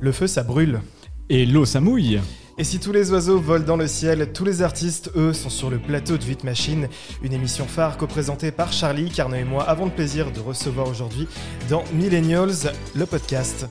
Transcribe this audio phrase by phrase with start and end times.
[0.00, 0.80] Le feu, ça brûle.
[1.28, 2.20] Et l'eau, ça mouille.
[2.56, 5.70] Et si tous les oiseaux volent dans le ciel, tous les artistes, eux, sont sur
[5.70, 6.88] le plateau de 8 Machine,
[7.22, 11.28] une émission phare co-présentée par Charlie, Carnot et moi avons le plaisir de recevoir aujourd'hui
[11.68, 13.68] dans Millennials, le podcast.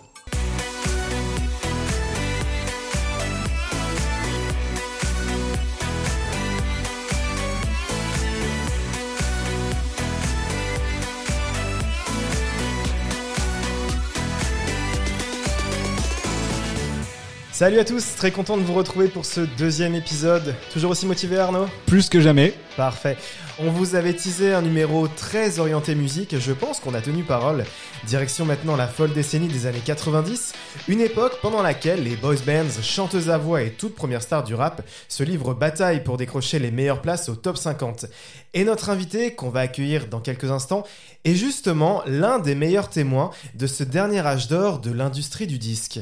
[17.58, 20.54] Salut à tous, très content de vous retrouver pour ce deuxième épisode.
[20.72, 22.54] Toujours aussi motivé Arnaud Plus que jamais.
[22.76, 23.18] Parfait.
[23.58, 27.66] On vous avait teasé un numéro très orienté musique, je pense qu'on a tenu parole.
[28.06, 30.54] Direction maintenant la folle décennie des années 90,
[30.88, 34.54] une époque pendant laquelle les boys bands, chanteuses à voix et toutes premières stars du
[34.54, 38.06] rap se livrent bataille pour décrocher les meilleures places au top 50.
[38.54, 40.84] Et notre invité, qu'on va accueillir dans quelques instants,
[41.26, 46.02] est justement l'un des meilleurs témoins de ce dernier âge d'or de l'industrie du disque.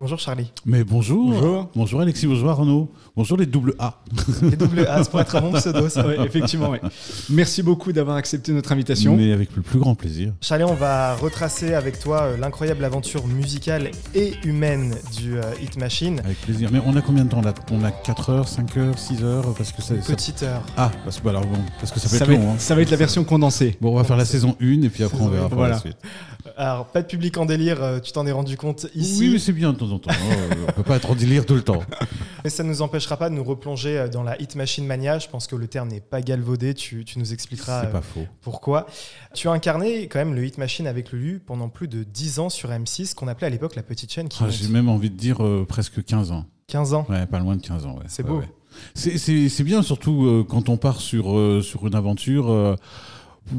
[0.00, 0.52] Bonjour Charlie.
[0.64, 1.32] Mais bonjour.
[1.32, 1.70] Bonjour.
[1.74, 2.88] Bonjour Alexis, bonjour Arnaud.
[3.16, 4.00] Bonjour les double A.
[4.42, 6.06] Les double A, c'est pour être un bon pseudo ça.
[6.06, 6.80] Ouais, effectivement, ouais.
[7.30, 9.16] Merci beaucoup d'avoir accepté notre invitation.
[9.16, 10.32] Mais avec le plus grand plaisir.
[10.40, 15.76] Charlie, on va retracer avec toi euh, l'incroyable aventure musicale et humaine du euh, Hit
[15.76, 16.20] Machine.
[16.24, 16.68] Avec plaisir.
[16.72, 17.52] Mais on a combien de temps là?
[17.72, 19.52] On a 4 heures, 5 heures, 6 heures?
[19.56, 20.62] Parce que ça, ça- Petite heure.
[20.76, 22.52] Ah, parce que, bah alors bon, parce que ça peut Ça être va, long.
[22.52, 22.54] hein.
[22.58, 23.76] ça va être la version condensée.
[23.80, 25.74] Bon, on va faire la saison 1 et puis après on verra voilà.
[25.74, 25.96] la suite.
[26.60, 29.20] Alors, pas de public en délire, euh, tu t'en es rendu compte ici.
[29.20, 30.10] Oui, mais c'est bien de temps en temps.
[30.10, 30.56] hein.
[30.68, 31.82] on peut pas être en délire tout le temps.
[32.44, 35.18] Mais ça ne nous empêchera pas de nous replonger euh, dans la Hit Machine Mania.
[35.20, 36.74] Je pense que le terme n'est pas galvaudé.
[36.74, 38.26] Tu, tu nous expliqueras euh, pas faux.
[38.42, 38.86] pourquoi.
[39.34, 42.48] Tu as incarné quand même le Hit Machine avec Lulu pendant plus de 10 ans
[42.48, 44.50] sur M6, qu'on appelait à l'époque la petite chaîne qui Ah.
[44.50, 46.44] J'ai même envie de dire euh, presque 15 ans.
[46.68, 47.06] 15 ans.
[47.08, 47.94] Ouais, pas loin de 15 ans.
[47.96, 48.04] ouais.
[48.08, 48.38] C'est beau.
[48.38, 48.48] ouais.
[48.94, 52.76] C'est- bien, surtout euh, quand on part sur, euh, sur une aventure.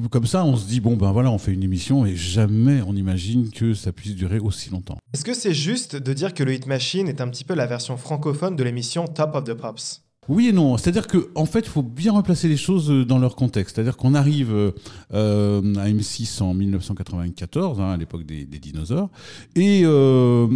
[0.10, 2.96] Comme ça, on se dit, bon, ben voilà, on fait une émission et jamais on
[2.96, 4.98] imagine que ça puisse durer aussi longtemps.
[5.14, 7.66] Est-ce que c'est juste de dire que le Hit Machine est un petit peu la
[7.66, 10.04] version francophone de l'émission Top of the Pops?
[10.28, 10.78] Oui et non.
[10.78, 13.76] C'est-à-dire qu'en en fait, il faut bien replacer les choses euh, dans leur contexte.
[13.76, 14.72] C'est-à-dire qu'on arrive euh,
[15.14, 19.10] euh, à M6 en 1994, hein, à l'époque des, des dinosaures,
[19.56, 20.48] et euh,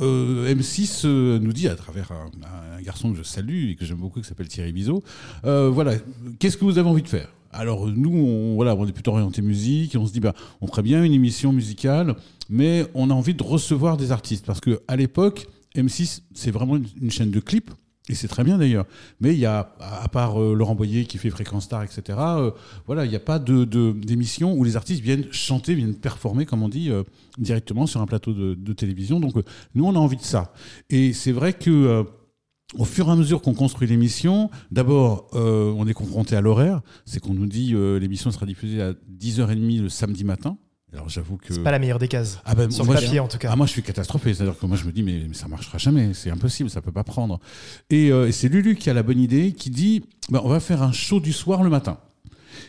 [0.00, 3.84] euh, M6 euh, nous dit, à travers un, un garçon que je salue et que
[3.84, 5.02] j'aime beaucoup, qui s'appelle Thierry Bizot,
[5.42, 5.92] voilà,
[6.38, 7.28] qu'est-ce que vous avez envie de faire?
[7.52, 10.82] Alors nous, on, voilà, on est plutôt orienté musique on se dit, bah, on ferait
[10.82, 12.14] bien une émission musicale,
[12.48, 16.76] mais on a envie de recevoir des artistes parce que à l'époque, M6, c'est vraiment
[16.76, 17.70] une- chaîne de clips.
[18.10, 18.86] Et c'est très bien d'ailleurs.
[19.20, 22.50] Mais il y a, à part euh, Laurent Boyer qui fait Fréquence Star, etc., euh,
[22.86, 26.46] voilà, il n'y a pas de, de- d'émission où les artistes viennent chanter, viennent performer,
[26.46, 27.02] comme on dit, euh,
[27.36, 29.20] directement sur un plateau de, télévision.
[29.20, 29.34] Donc
[29.74, 30.54] nous, on a envie de ça.
[30.88, 32.06] Et c'est vrai que
[32.74, 36.82] au fur et à mesure qu'on construit l'émission, d'abord, euh, on est confronté à l'horaire.
[37.06, 40.58] C'est qu'on nous dit euh, l'émission sera diffusée à 10h30 le samedi matin.
[40.92, 41.52] Alors j'avoue que...
[41.52, 42.40] C'est pas la meilleure des cases.
[42.44, 43.50] Ah ben, Sur moi, papier, en tout cas.
[43.52, 44.32] ah, moi, je suis catastrophé.
[44.32, 46.14] C'est-à-dire que moi, je me dis, mais, mais ça marchera jamais.
[46.14, 47.40] C'est impossible, ça peut pas prendre.
[47.90, 50.60] Et, euh, et c'est Lulu qui a la bonne idée, qui dit, bah, on va
[50.60, 51.98] faire un show du soir le matin.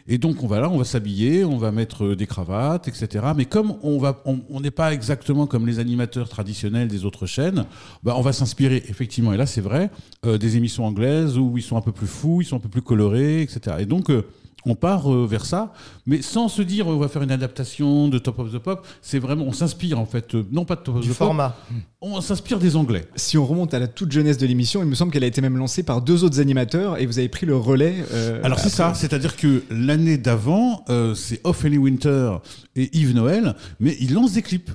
[0.07, 3.25] Et donc, on va là, on va s'habiller, on va mettre euh, des cravates, etc.
[3.35, 7.25] Mais comme on va, on on n'est pas exactement comme les animateurs traditionnels des autres
[7.25, 7.65] chaînes,
[8.03, 9.89] bah, on va s'inspirer, effectivement, et là, c'est vrai,
[10.25, 12.69] euh, des émissions anglaises où ils sont un peu plus fous, ils sont un peu
[12.69, 13.77] plus colorés, etc.
[13.79, 14.25] Et donc, euh,
[14.65, 15.73] on part euh, vers ça,
[16.05, 18.85] mais sans se dire, on va faire une adaptation de Top of the Pop.
[19.01, 21.27] C'est vraiment, on s'inspire, en fait, euh, non pas de Top of Du the Pop,
[21.27, 21.55] format.
[22.01, 23.07] on s'inspire des Anglais.
[23.15, 25.41] Si on remonte à la toute jeunesse de l'émission, il me semble qu'elle a été
[25.41, 27.95] même lancée par deux autres animateurs et vous avez pris le relais.
[28.11, 32.33] euh, Alors c'est ça, c'est-à-dire que l'année d'avant, euh, c'est Ophélie Winter
[32.75, 34.71] et Yves Noël, mais ils lancent des clips.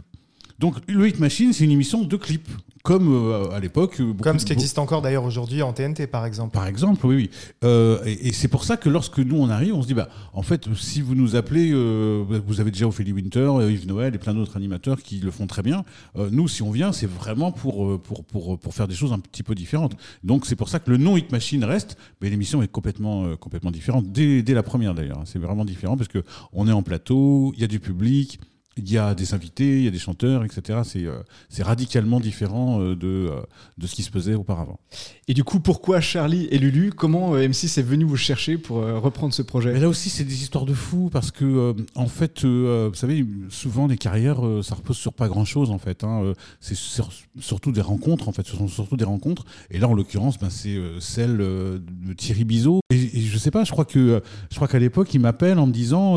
[0.58, 2.48] Donc le Hit Machine, c'est une émission de clips,
[2.84, 3.98] comme euh, à l'époque.
[4.00, 6.52] euh, Comme ce qui existe encore d'ailleurs aujourd'hui en TNT, par exemple.
[6.52, 7.30] Par exemple, oui, oui.
[7.64, 10.08] Euh, et et c'est pour ça que lorsque nous on arrive, on se dit bah
[10.32, 14.18] en fait si vous nous appelez, euh, vous avez déjà Ophélie Winter, Yves Noël et
[14.18, 15.84] plein d'autres animateurs qui le font très bien.
[16.30, 19.42] Nous, si on vient, c'est vraiment pour, pour pour pour faire des choses un petit
[19.42, 19.96] peu différentes.
[20.22, 23.70] Donc c'est pour ça que le nom Hit Machine reste, mais l'émission est complètement complètement
[23.72, 25.22] différente dès, dès la première d'ailleurs.
[25.24, 28.38] C'est vraiment différent parce que on est en plateau, il y a du public.
[28.76, 30.80] Il y a des invités, il y a des chanteurs, etc.
[30.84, 31.18] C'est euh,
[31.48, 33.40] c'est radicalement différent euh, de, euh,
[33.78, 34.80] de ce qui se faisait auparavant.
[35.28, 36.90] Et du coup, pourquoi Charlie et Lulu?
[36.92, 40.24] Comment euh, M6 est venu vous chercher pour reprendre ce Mais projet là aussi, c'est
[40.24, 44.96] des histoires de fous parce que, en fait, vous savez, souvent les carrières, ça repose
[44.96, 46.02] sur pas grand-chose en fait.
[46.04, 46.32] hein.
[46.60, 47.10] C'est sur-
[47.40, 48.46] surtout des rencontres en fait.
[48.46, 49.44] Ce sont surtout des rencontres.
[49.70, 51.80] Et là, en l'occurrence, ben, c'est celle de
[52.16, 52.80] Thierry Bizot.
[52.90, 54.20] Et, et je sais pas, je crois que,
[54.50, 56.14] je crois qu'à l'époque, il m'appelle en me disant,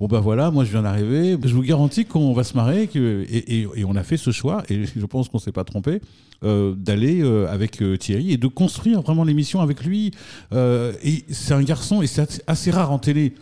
[0.00, 2.88] bon ben voilà, moi je viens d'arriver, je vous garantis qu'on va se marrer.
[2.94, 4.62] Et, on a fait ce choix.
[4.68, 6.00] Et je pense qu'on s'est pas trompé.
[6.44, 10.10] euh, d'aller euh, avec euh, Thierry et de construire vraiment l'émission avec lui.
[10.52, 13.32] Et c'est un garçon, et c'est assez- rare en télé,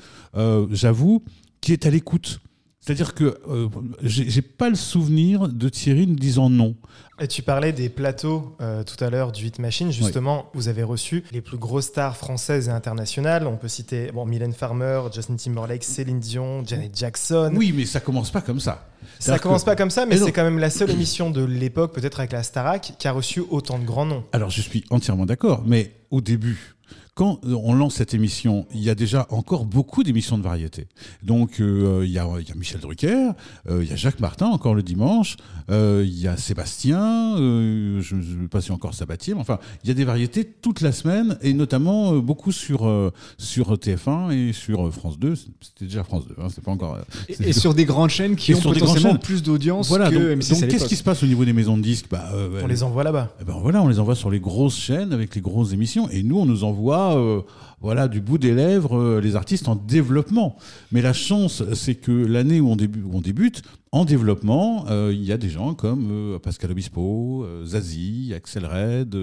[0.70, 1.22] j'avoue,
[1.60, 2.40] qui est à l'écoute.
[2.84, 3.68] C'est-à-dire que euh,
[4.02, 6.76] j'ai pas le souvenir de Thierry nous disant non.
[7.18, 9.90] Et tu parlais des plateaux euh, tout à l'heure du Hit Machine.
[9.90, 13.46] Justement, vous avez reçu les plus grosses stars françaises et internationales.
[13.46, 17.52] On peut citer bon, Mylène Farmer, Justin Timberlake, Céline Dion, Janet Jackson.
[17.56, 18.86] Oui, mais ça commence pas comme ça.
[19.18, 21.94] Ça commence que- pas comme ça, mais c'est quand même la seule émission de l'époque,
[21.94, 24.24] peut-être avec la Starac, qui a reçu autant de grands noms.
[24.32, 26.73] Alors je suis entièrement d'accord, mais au début,
[27.14, 30.88] quand on lance cette émission, il y a déjà encore beaucoup d'émissions de variété.
[31.22, 33.30] Donc euh, il, y a, il y a Michel Drucker,
[33.68, 35.36] euh, il y a Jacques Martin encore le dimanche,
[35.70, 39.58] euh, il y a Sébastien, euh, je ne sais pas si encore Sabatier, mais enfin
[39.84, 43.74] il y a des variétés toute la semaine et notamment euh, beaucoup sur, euh, sur
[43.74, 45.34] TF1 et sur France 2.
[45.36, 46.98] C'était déjà France 2, hein, c'est pas encore...
[47.28, 50.14] Et, et sur des grandes chaînes qui Et ont sur potentiellement plus d'audience Voilà, que
[50.16, 52.06] donc, M6 donc à qu'est-ce qui se passe au niveau des maisons de disques?
[52.10, 53.34] Bah, euh, On les envoie là-bas.
[53.40, 56.24] Eh ben voilà, on les envoie sur les grosses chaînes avec les grosses émissions et
[56.24, 57.42] nous on nous envoie euh,
[57.80, 60.56] voilà du bout des lèvres euh, les artistes en développement.
[60.92, 62.76] Mais la chance c'est que l'année où on
[63.20, 63.62] débute,
[63.92, 69.16] en développement, euh, il y a des gens comme Pascal Obispo, Zazie, Axel Red,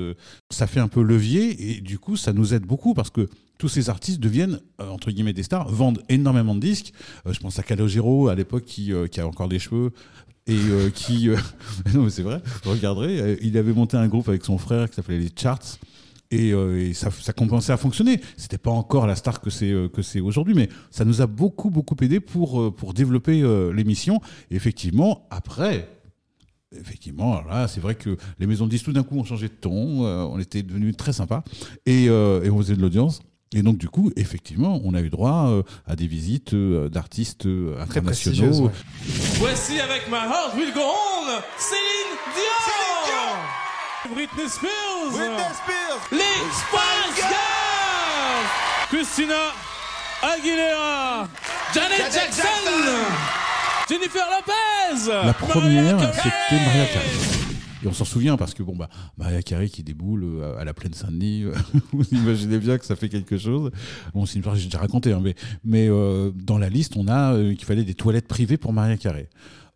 [0.50, 3.68] ça fait un peu levier et du coup ça nous aide beaucoup parce que tous
[3.68, 6.94] ces artistes deviennent entre guillemets des stars, vendent énormément de disques.
[7.30, 9.92] Je pense à Calogero à l'époque qui, a encore des cheveux
[10.48, 10.57] et
[10.95, 11.30] qui
[11.94, 14.95] non mais c'est vrai vous regarderez il avait monté un groupe avec son frère qui
[14.95, 15.77] s'appelait les Charts
[16.31, 19.72] et, euh, et ça, ça commençait à fonctionner c'était pas encore la star que c'est
[19.72, 23.42] euh, que c'est aujourd'hui mais ça nous a beaucoup beaucoup aidé pour euh, pour développer
[23.42, 24.19] euh, l'émission
[24.50, 25.88] et effectivement après
[26.74, 29.54] Effectivement, là, c'est vrai que les maisons de disques, tout d'un coup, ont changé de
[29.54, 31.44] ton, euh, on était devenus très sympas,
[31.86, 33.22] et, euh, et on faisait de l'audience.
[33.54, 37.45] Et donc, du coup, effectivement, on a eu droit euh, à des visites euh, d'artistes
[37.45, 38.68] euh, internationaux.
[38.68, 38.72] ouais.
[39.39, 41.25] Voici avec My Heart Will Go On,
[41.57, 42.91] Céline Dion,
[44.09, 45.13] Britney Spears,
[46.12, 48.48] les Spice Girls,
[48.89, 49.53] Christina
[50.24, 51.27] Aguilera,
[51.74, 52.44] Janet Jackson,
[53.88, 57.06] Jennifer Lopez, La première, c'était Maria Carey.
[57.83, 60.74] Et on s'en souvient parce que bon bah Maria Carey qui déboule euh, à la
[60.74, 61.45] plaine Saint-Denis,
[61.92, 63.71] vous imaginez bien que ça fait quelque chose.
[64.15, 66.94] Bon, c'est une histoire que j'ai déjà racontée, hein, mais, mais euh, dans la liste,
[66.98, 69.30] on a euh, qu'il fallait des toilettes privées pour Maria Carey.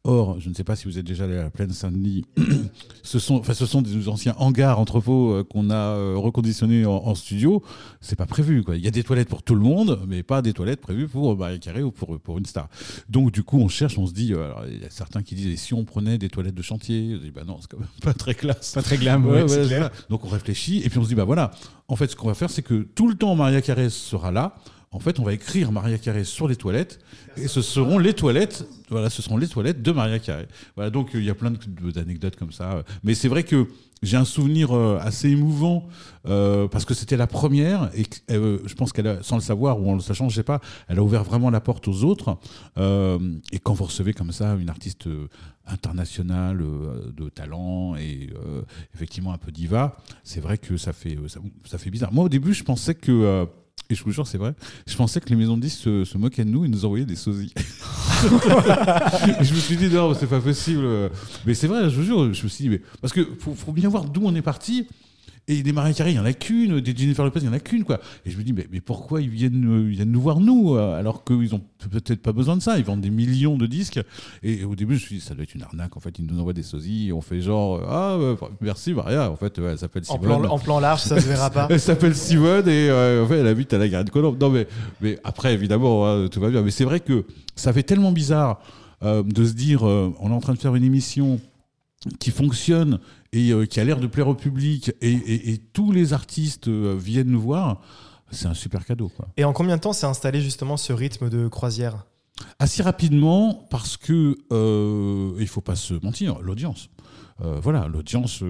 [0.07, 2.25] Or, je ne sais pas si vous êtes déjà allé à la plaine Saint-Denis.
[3.03, 6.91] ce sont, enfin, ce sont des anciens hangars, entrepôts euh, qu'on a euh, reconditionnés en,
[6.91, 7.63] en studio.
[8.01, 8.75] C'est pas prévu, quoi.
[8.75, 11.35] Il y a des toilettes pour tout le monde, mais pas des toilettes prévues pour
[11.35, 12.69] Maria Carey ou pour, pour une star.
[13.09, 15.33] Donc, du coup, on cherche, on se dit, euh, alors, il y a certains qui
[15.33, 17.13] disent, et si on prenait des toilettes de chantier?
[17.13, 18.73] Je dis, bah non, c'est quand même pas très classe.
[18.73, 19.89] Pas très glam, Ouais, ouais, ouais, c'est c'est clair.
[20.09, 21.51] Donc on réfléchit et puis on se dit bah voilà.
[21.87, 24.55] En fait, ce qu'on va faire, c'est que tout le temps Maria Carré sera là.
[24.95, 26.99] En fait, on va écrire Maria Carré sur les toilettes
[27.35, 28.65] et ce seront les toilettes.
[28.89, 30.47] Voilà, ce seront les toilettes de Maria Carré.
[30.75, 32.81] Voilà, donc euh, il y a plein d'anecdotes comme ça.
[33.03, 33.67] Mais c'est vrai que
[34.01, 35.87] j'ai un souvenir euh, assez émouvant
[36.27, 39.89] euh, parce que c'était la première et euh, je pense qu'elle, sans le savoir ou
[39.89, 42.37] en le sachant, je sais pas, elle a ouvert vraiment la porte aux autres.
[42.77, 43.19] Euh,
[43.51, 45.27] et quand vous recevez comme ça une artiste euh,
[45.67, 48.61] internationale euh, de talent et euh,
[48.93, 51.27] effectivement un peu diva, c'est vrai que ça fait euh,
[51.65, 52.13] ça, fait bizarre.
[52.13, 53.45] Moi au début, je pensais que euh,
[53.89, 54.53] et je vous jure, c'est vrai.
[54.87, 57.05] Je pensais que les maisons de disques se, se moquaient de nous et nous envoyaient
[57.05, 57.53] des sosies.
[59.41, 60.87] Je me suis dit, non, c'est pas possible.
[61.45, 63.21] Mais c'est vrai, je vous jure, je me suis dit, parce que
[63.55, 64.87] faut bien voir d'où on est parti.
[65.47, 67.53] Et des Maria Carey, il y en a qu'une, des Jennifer Lopez, il y en
[67.53, 67.99] a qu'une, quoi.
[68.25, 70.75] Et je me dis, mais, mais pourquoi ils viennent, euh, ils viennent nous voir, nous,
[70.75, 71.61] euh, alors qu'ils ont
[71.91, 72.79] peut-être pas besoin de ça?
[72.79, 73.99] Ils vendent des millions de disques.
[74.41, 75.95] Et au début, je me suis dit, ça doit être une arnaque.
[75.95, 78.93] En fait, ils nous envoient des sosies et on fait genre, euh, ah, bah, merci
[78.93, 79.29] Maria.
[79.29, 80.41] En fait, ouais, elle s'appelle En Simone.
[80.41, 81.67] plan, en plan large, ça se verra pas.
[81.69, 84.41] Elle s'appelle Simone et euh, en fait, elle habite à la Garenne Colombe.
[84.41, 84.67] Non, mais,
[85.01, 86.63] mais après, évidemment, hein, tout va bien.
[86.63, 87.25] Mais c'est vrai que
[87.55, 88.61] ça fait tellement bizarre
[89.03, 91.39] euh, de se dire euh, on est en train de faire une émission
[92.19, 92.99] qui fonctionne
[93.35, 96.67] et euh, qui a l'air de plaire au public et, et- et tous les artistes
[96.67, 97.81] euh, viennent nous voir.
[98.31, 99.09] C'est un super cadeau.
[99.15, 99.27] Quoi.
[99.37, 102.05] Et en combien de temps s'est installé justement ce rythme de croisière?
[102.59, 106.89] Assez rapidement, parce que euh, il faut pas se mentir, l'audience.
[107.43, 108.45] Euh, voilà, l'audience, euh,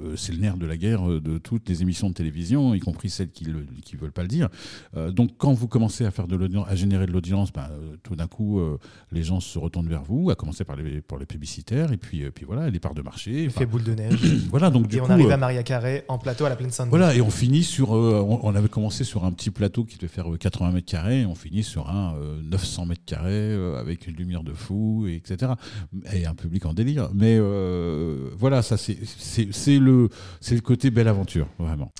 [0.00, 3.10] euh, c'est le nerf de la guerre de toutes les émissions de télévision, y compris
[3.10, 4.48] celles qui ne veulent pas le dire.
[4.96, 7.68] Euh, donc, quand vous commencez à faire de l'audience, à générer de l'audience, ben,
[8.02, 8.60] tout d'un coup,
[9.12, 12.24] les gens se retournent vers vous, à commencer par les, pour les publicitaires, et puis,
[12.30, 13.44] puis voilà, les parts de marché.
[13.44, 14.18] Il fait boule de neige.
[14.50, 16.70] voilà, donc du et on coup, arrive à Maria Carré en plateau à la plaine
[16.70, 16.90] Sainte-Denis.
[16.90, 17.90] voilà, et on finit sur.
[17.90, 21.26] on, on avait commencé sur un petit plateau qui devait faire euh, 80 mètres carrés,
[21.26, 25.52] on finit sur un euh, 900 mètres carrés avec une lumière de fou, et etc.
[26.14, 27.10] Et un public en délire.
[27.14, 28.98] Mais euh, voilà, ça c'est
[29.78, 30.08] le
[30.40, 31.90] c'est le côté belle aventure, vraiment.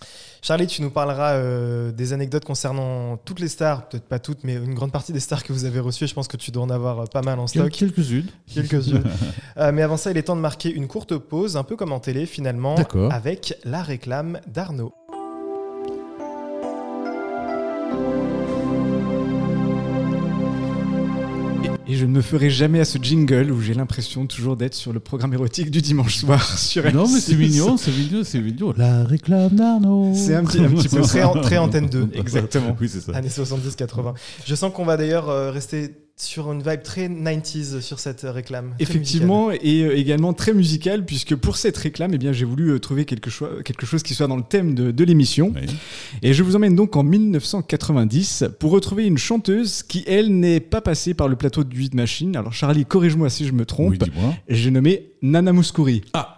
[0.40, 4.54] Charlie, tu nous parleras euh, des anecdotes concernant toutes les stars, peut-être pas toutes, mais
[4.54, 6.06] une grande partie des stars que vous avez reçues.
[6.06, 7.70] Je pense que tu dois en avoir euh, pas mal en stock.
[7.70, 8.28] Quelques-unes.
[8.52, 9.04] Quelques-unes.
[9.56, 11.92] Euh, mais avant ça, il est temps de marquer une courte pause, un peu comme
[11.92, 12.76] en télé finalement,
[13.10, 14.92] avec la réclame d'Arnaud.
[21.90, 24.92] Et je ne me ferai jamais à ce jingle où j'ai l'impression toujours d'être sur
[24.92, 26.92] le programme érotique du dimanche soir sur M6.
[26.92, 28.74] Non, mais c'est mignon, c'est mignon, c'est mignon.
[28.76, 30.12] La réclame d'Arnaud.
[30.14, 32.10] C'est un petit, un petit peu Très, très antenne 2.
[32.12, 32.76] Exactement.
[32.78, 33.12] Oui, c'est ça.
[33.16, 34.14] Années 70-80.
[34.44, 38.74] Je sens qu'on va d'ailleurs euh, rester sur une vibe très 90s sur cette réclame.
[38.80, 42.78] Effectivement, et euh, également très musical, puisque pour cette réclame, eh bien, j'ai voulu euh,
[42.80, 45.52] trouver quelque, cho- quelque chose qui soit dans le thème de, de l'émission.
[45.54, 45.62] Oui.
[46.22, 50.80] Et je vous emmène donc en 1990 pour retrouver une chanteuse qui, elle, n'est pas
[50.80, 52.36] passée par le plateau de 8 Machine.
[52.36, 53.92] Alors, Charlie, corrige-moi si je me trompe.
[53.92, 53.98] Oui,
[54.48, 56.02] j'ai nommé Nana Mouskouri.
[56.14, 56.37] Ah,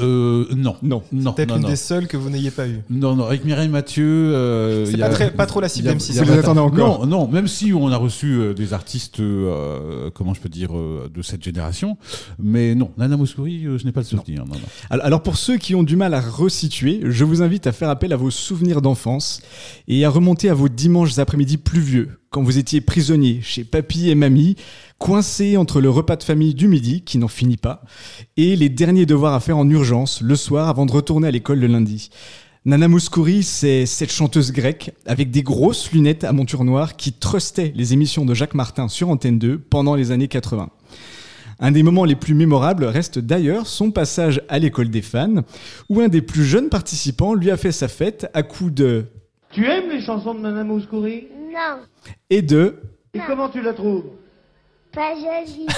[0.00, 0.76] euh, non.
[0.82, 1.02] Non.
[1.12, 1.68] Non, Peut-être non, une non.
[1.68, 2.80] des seules que vous n'ayez pas eu.
[2.90, 4.04] Non, non, avec Mireille Mathieu.
[4.06, 6.10] euh, C'est pas, très- pas trop la cible y a- M6.
[6.10, 7.06] il y a Vous pas- attendez encore.
[7.06, 10.76] Non, non, même si on a reçu euh, des artistes, euh, comment je peux dire,
[10.76, 11.96] euh, de cette génération,
[12.38, 14.44] mais non, Nana Mouskouri, je n'ai pas le souvenir.
[14.44, 14.60] Non, non.
[14.90, 17.88] Alors alors pour ceux qui ont du mal à resituer, je vous invite à faire
[17.88, 19.40] appel à vos souvenirs d'enfance
[19.86, 24.16] et à remonter à vos dimanches après-midi pluvieux, quand vous étiez prisonnier chez papy et
[24.16, 24.56] mamie,
[24.98, 27.84] coincés entre le repas de famille du midi, qui n'en finit pas,
[28.36, 31.60] et les derniers devoirs à faire en urgence le soir avant de retourner à l'école
[31.60, 32.10] le lundi.
[32.64, 37.72] Nana Mouskouri, c'est cette chanteuse grecque avec des grosses lunettes à monture noire qui trustait
[37.76, 40.70] les émissions de Jacques Martin sur Antenne 2 pendant les années 80.
[41.60, 45.44] Un des moments les plus mémorables reste d'ailleurs son passage à l'école des fans,
[45.88, 49.04] où un des plus jeunes participants lui a fait sa fête à coups de
[49.52, 51.28] Tu aimes les chansons de Nana Mouskouri?
[51.54, 51.80] Non,
[52.30, 52.80] et de
[53.14, 54.04] Et comment tu la trouves
[54.92, 55.66] pas jolie.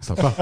[0.00, 0.34] Sympa.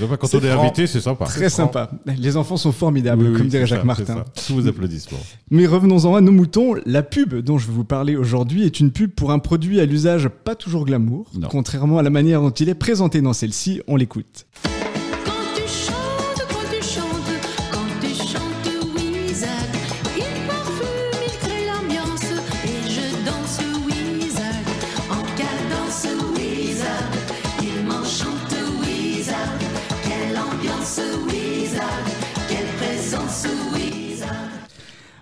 [0.00, 0.16] Sympa.
[0.16, 0.62] Quand C'est on est franc.
[0.62, 1.24] invité, c'est sympa.
[1.26, 1.90] très sympa.
[2.18, 4.24] Les enfants sont formidables, Oui, oui, comme dirait c'est Jacques ça, Martin.
[4.48, 5.20] Tous vos applaudissements.
[5.50, 6.74] Mais revenons-en à nos moutons.
[6.86, 9.86] La pub dont je vais vous parler aujourd'hui est une pub pour un produit à
[9.86, 11.46] l'usage pas toujours glamour, Non.
[11.48, 13.80] contrairement à la manière dont il est présenté dans celle-ci.
[13.86, 14.46] On l'écoute.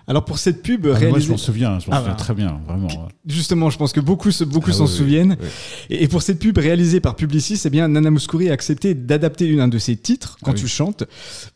[0.09, 2.17] Alors pour cette pub Ah, moi, je réalisée, m'en souviens, je m'en Ah, souviens bah.
[2.19, 2.87] très bien, vraiment.
[3.27, 5.37] justement, je pense que beaucoup, beaucoup Ah, s'en oui, souviennent.
[5.39, 5.47] oui.
[5.91, 9.59] Et et pour cette pub réalisée par Publicis, eh bien, Nana Mouskouri a accepté d'adapter
[9.59, 10.61] un de ses titres, Quand Ah oui.
[10.61, 11.03] tu chantes,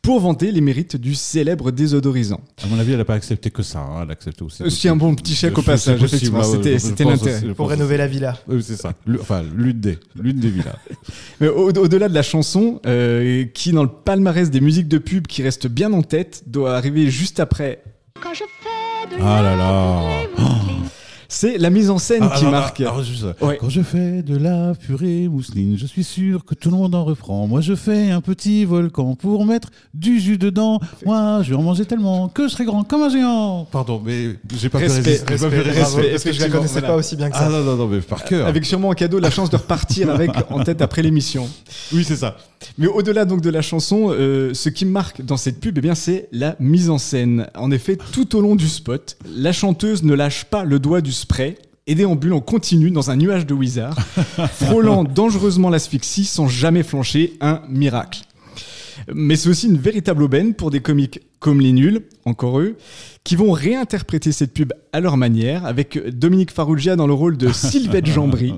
[0.04, 2.42] pour vanter les mérites du célèbre désodorisant.
[2.64, 3.80] À mon avis, elle n'a pas accepté que ça.
[3.80, 4.62] hein, Elle a accepté aussi.
[4.62, 6.40] Aussi un bon petit chèque au passage, possible, effectivement.
[6.44, 7.54] ah ouais, C'était- l'intérêt.
[7.56, 8.38] Pour rénover la villa.
[8.48, 8.94] Oui, c'est ça.
[9.08, 10.78] Le- Enfin, l'une des, l'une des villas.
[11.42, 15.26] Mais au- au-delà de la chanson, euh, qui dans le palmarès des musiques de pub
[15.26, 17.82] qui reste bien en tête, doit arriver juste après,
[18.22, 20.73] Quand je fais de Ah là là.
[21.34, 22.80] C'est la mise en scène Ah, qui alors, marque.
[22.82, 23.58] alors, juste, Ouais.
[23.60, 27.04] Quand je fais de la purée mousseline, je suis sûr que tout le monde en
[27.04, 27.48] reprend.
[27.48, 30.80] Moi, je fais un petit volcan pour mettre du jus dedans.
[31.06, 33.68] Moi, je vais en manger tellement que je serai grand comme un géant.
[33.72, 35.26] Pardon, mais j'ai pas pu Respect, résister.
[35.32, 35.96] J'ai pas pu respect, résister.
[35.96, 36.88] Bravo, parce que je la connaissais voilà.
[36.90, 37.44] pas aussi bien que ça.
[37.48, 38.46] Ah non, non, non, mais par cœur.
[38.48, 41.50] Avec sûrement en cadeau la chance de repartir avec en tête après l'émission.
[41.94, 42.38] Oui, c'est ça.
[42.78, 45.82] Mais au-delà donc de la chanson, euh, ce qui me marque dans cette pub, eh
[45.82, 47.48] bien, c'est la mise en scène.
[47.56, 51.12] En effet, tout au long du spot, la chanteuse ne lâche pas le doigt du
[51.24, 51.56] spray
[51.88, 53.98] et déambule en continu dans un nuage de Wizard,
[54.54, 58.22] frôlant dangereusement l'asphyxie sans jamais flancher, un miracle.
[59.14, 62.78] Mais c'est aussi une véritable aubaine pour des comiques comme les nuls, encore eux,
[63.26, 67.52] qui vont réinterpréter cette pub à leur manière, avec Dominique Farrugia dans le rôle de
[67.54, 68.54] Sylvette Jambry,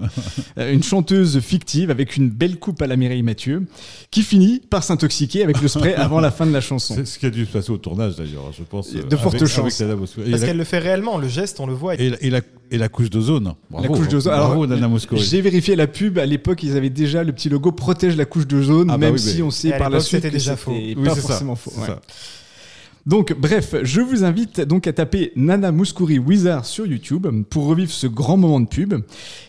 [0.59, 3.63] euh, une chanteuse fictive avec une belle coupe à la Mireille Mathieu,
[4.11, 6.93] qui finit par s'intoxiquer avec le spray avant la fin de la chanson.
[6.95, 8.93] C'est ce qui a dû se passer au tournage d'ailleurs, je pense.
[8.93, 9.81] De fortes chances.
[9.81, 11.95] Parce la- qu'elle le fait réellement, le geste, on le voit.
[11.95, 13.55] Et la, et la, et la couche d'ozone.
[13.71, 14.33] La couche d'ozone.
[14.33, 14.63] Alors,
[15.13, 16.19] j'ai vérifié la pub.
[16.19, 19.13] À l'époque, ils avaient déjà le petit logo protège la couche d'ozone, Ah bah même
[19.15, 20.71] oui, si on sait par la suite c'était que déjà c'était faux.
[20.71, 21.71] Oui, pas ça, forcément faux.
[21.79, 21.87] ouais.
[23.05, 27.91] Donc, bref, je vous invite donc à taper Nana Mouskouri Wizard sur YouTube pour revivre
[27.91, 28.95] ce grand moment de pub.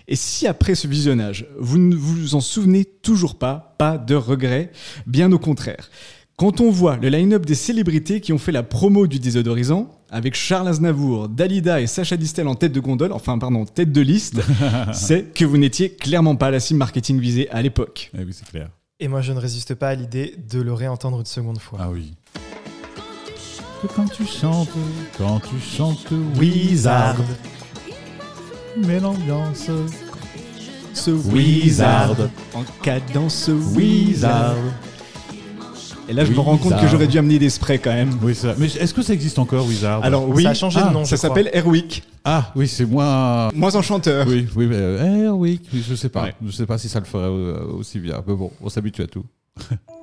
[0.08, 4.72] Et si après ce visionnage, vous ne vous en souvenez toujours pas, pas de regret,
[5.06, 5.90] bien au contraire.
[6.36, 10.34] Quand on voit le line-up des célébrités qui ont fait la promo du désodorisant, avec
[10.34, 14.42] Charles Aznavour, Dalida et Sacha Distel en tête de gondole, enfin pardon, tête de liste,
[14.92, 18.10] c'est que vous n'étiez clairement pas la cible marketing visée à l'époque.
[18.18, 18.68] Eh oui, c'est clair.
[19.00, 21.78] Et moi, je ne résiste pas à l'idée de le réentendre une seconde fois.
[21.82, 22.12] Ah oui.
[23.94, 24.68] Quand tu chantes,
[25.16, 26.06] quand tu chantes
[26.38, 27.16] Wizard.
[28.76, 29.70] mais l'ambiance.
[30.92, 32.16] Ce Wizard.
[32.54, 34.56] en cadence Wizard.
[36.08, 38.10] Et là, je me rends compte que j'aurais dû amener des sprays quand même.
[38.22, 38.54] Oui, ça.
[38.58, 40.02] Mais est-ce que ça existe encore, Wizard?
[40.04, 42.02] Alors oui, Ça a changé de ah, nom, ça s'appelle Airwick.
[42.24, 43.50] Ah, oui, c'est moins.
[43.54, 44.26] Moins enchanteur.
[44.26, 46.24] Oui, oui, mais euh, oui, oui, je sais pas.
[46.24, 46.34] Ouais.
[46.44, 48.22] Je sais pas si ça le ferait euh, aussi bien.
[48.26, 49.24] Mais bon, on s'habitue à tout.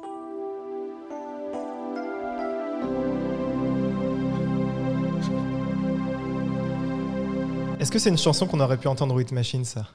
[7.84, 9.86] Est-ce que c'est une chanson qu'on aurait pu entendre au Hit Machine, ça?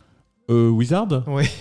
[0.50, 1.44] Euh, Wizard Oui.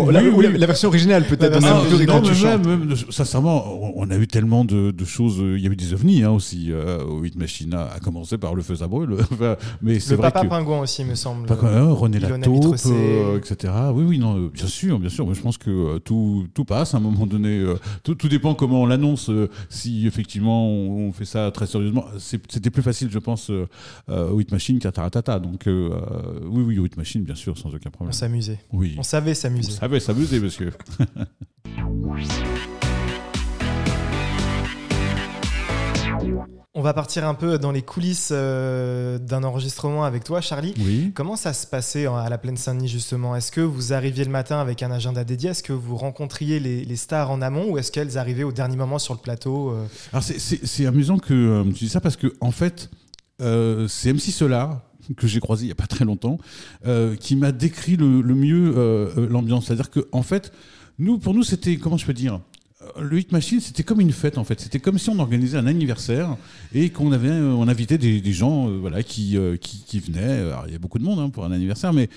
[0.00, 0.44] Oh, la, Oui, ou oui.
[0.52, 1.56] la- la version originale peut-être.
[1.56, 2.64] A mais chantes.
[2.64, 3.64] même, même, sincèrement,
[3.96, 5.40] on- a eu tellement de, de choses.
[5.40, 8.00] euh, Il y a eu des ovnis hein, aussi euh, au Hit Machine, à, à
[8.00, 9.16] commencer par le feu ça brûle.
[9.82, 10.50] Mais c'est Le vrai papa que.
[10.50, 11.46] pingouin aussi, me semble.
[11.46, 13.72] Pas quand même, René Lataupe, euh, etc.
[13.94, 15.24] Oui, oui, non, euh, bien sûr, bien sûr.
[15.24, 17.58] Moi, je pense que euh, tout, tout passe à un moment donné.
[17.58, 19.28] euh, tout, tout dépend comment on l'annonce.
[19.30, 23.50] euh, si effectivement on, on fait ça très sérieusement, C'est- c'était plus facile, je pense,
[23.50, 23.66] euh,
[24.08, 25.38] euh, Hit Machine qu'à Taratata.
[25.38, 28.12] Donc, euh, euh, oui, oui, au Hit Machine, bien sûr, sans aucun problème.
[28.20, 28.58] S'amusait.
[28.72, 28.94] Oui.
[28.98, 29.70] On savait On s'amuser.
[29.72, 30.72] savait s'amuser, monsieur.
[36.72, 40.72] On va partir un peu dans les coulisses euh, d'un enregistrement avec toi, Charlie.
[40.78, 41.10] Oui.
[41.14, 43.34] Comment ça se passait à la Plaine Saint-Denis justement?
[43.34, 45.50] Est-ce que vous arriviez le matin avec un agenda dédié?
[45.50, 48.76] Est-ce que vous rencontriez les, les stars en amont ou est-ce qu'elles arrivaient au dernier
[48.76, 49.84] moment sur le plateau euh?
[50.12, 52.88] Alors c'est- amusant que euh, tu dis ça parce que en fait
[53.42, 54.80] euh, c'est MC Solar
[55.16, 56.38] que j'ai croisé il y a pas très longtemps
[56.86, 59.66] euh, qui m'a décrit le, mieux euh, euh, l'ambiance.
[59.66, 60.52] C'est-à-dire que en fait
[60.98, 62.40] nous pour nous c'était comment je peux dire
[62.98, 64.58] le Hit Machine, c'était comme une fête en fait.
[64.58, 66.38] C'était comme si on organisait un anniversaire
[66.74, 70.50] et qu'on avait, on invitait des, gens, voilà, qui, qui, qui venaient.
[70.66, 72.08] Il y a beaucoup de monde hein, pour un anniversaire, mais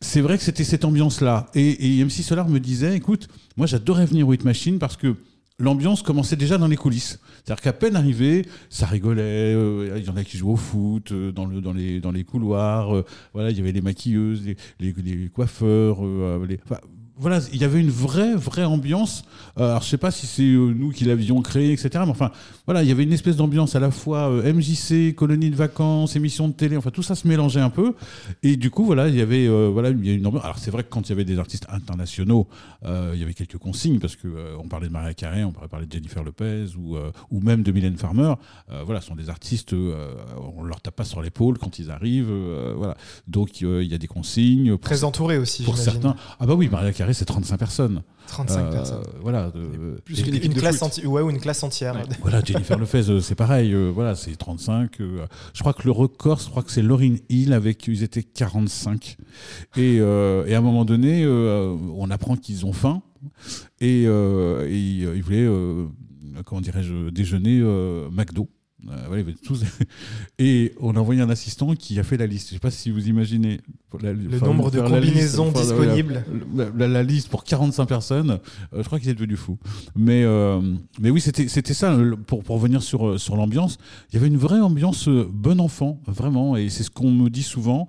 [0.00, 1.46] c'est vrai que c'était cette ambiance-là.
[1.54, 5.14] Et, et MC Solar me disait, écoute, moi j'adorais venir au Hit Machine parce que
[5.62, 7.20] l'ambiance commençait déjà dans les coulisses.
[7.44, 11.12] C'est-à-dire qu'à peine arrivé, ça rigolait, euh, il y en a qui jouaient au foot,
[11.12, 14.42] euh, dans, le, dans, les, couloirs, euh, voilà, il y avait les maquilleuses,
[14.80, 15.98] les, coiffeurs,
[17.18, 19.24] voilà, il y avait une vraie, vraie ambiance.
[19.58, 21.90] Euh, alors, je sais pas si c'est euh, nous qui l'avions créé, etc.
[22.04, 22.30] Mais enfin,
[22.64, 26.16] voilà, il y avait une espèce d'ambiance à la fois euh, MJC, colonie de vacances,
[26.16, 26.76] émissions de télé.
[26.76, 27.94] Enfin, tout ça se mélangeait un peu.
[28.42, 30.44] Et du coup, voilà, il y avait, voilà, il y a une ambiance.
[30.44, 32.48] Alors, c'est vrai que quand il y avait des artistes internationaux,
[32.84, 34.28] il y avait quelques consignes parce que
[34.58, 36.96] on parlait de Maria Carey, on parler de Jennifer Lopez ou,
[37.30, 38.34] ou même de Mylène Farmer.
[38.84, 42.32] Voilà, ce sont des artistes, on leur tape pas sur l'épaule quand ils arrivent.
[42.76, 42.96] voilà,
[43.28, 44.78] donc il y a des consignes.
[44.78, 46.16] Très entouré aussi, pour certains.
[46.40, 48.02] Ah bah oui, Maria C'est 35 personnes.
[48.28, 49.02] 35 Euh, personnes.
[49.20, 49.50] Voilà.
[49.50, 51.96] de- Plus Une, une classe enti- ouais, ou une classe entière.
[52.22, 53.72] Voilà, Jennifer Lopez, euh, c'est pareil.
[53.74, 55.00] euh, voilà, c'est 35.
[55.00, 58.22] euh, je crois que le record, je crois que c'est Lauryn Hill avec, ils étaient
[58.22, 59.16] 45.
[59.76, 63.02] Et, euh, et à un moment donné, euh, on apprend qu'ils ont faim
[63.80, 65.86] et, euh, et ils, ils voulaient, euh,
[66.46, 68.48] comment dirais-je, déjeuner euh, McDo.
[68.90, 69.62] Euh, tous.
[70.38, 72.48] Et on a envoyé un assistant qui a fait la liste.
[72.48, 73.60] Je ne sais pas si vous imaginez
[74.00, 76.24] la- Le enfin, nombre de liste, combinaisons disponibles.
[76.56, 78.38] La, la- la liste pour 45 personnes,
[78.72, 79.58] euh, je crois qu'il est devenu fou.
[79.94, 80.60] Mais, euh,
[81.00, 81.96] mais oui, c'était ça.
[82.26, 83.78] Pour, pour revenir sur, sur l'ambiance,
[84.10, 86.56] il y avait une vraie ambiance bon enfant, vraiment.
[86.56, 87.88] Et c'est ce qu'on me dit souvent.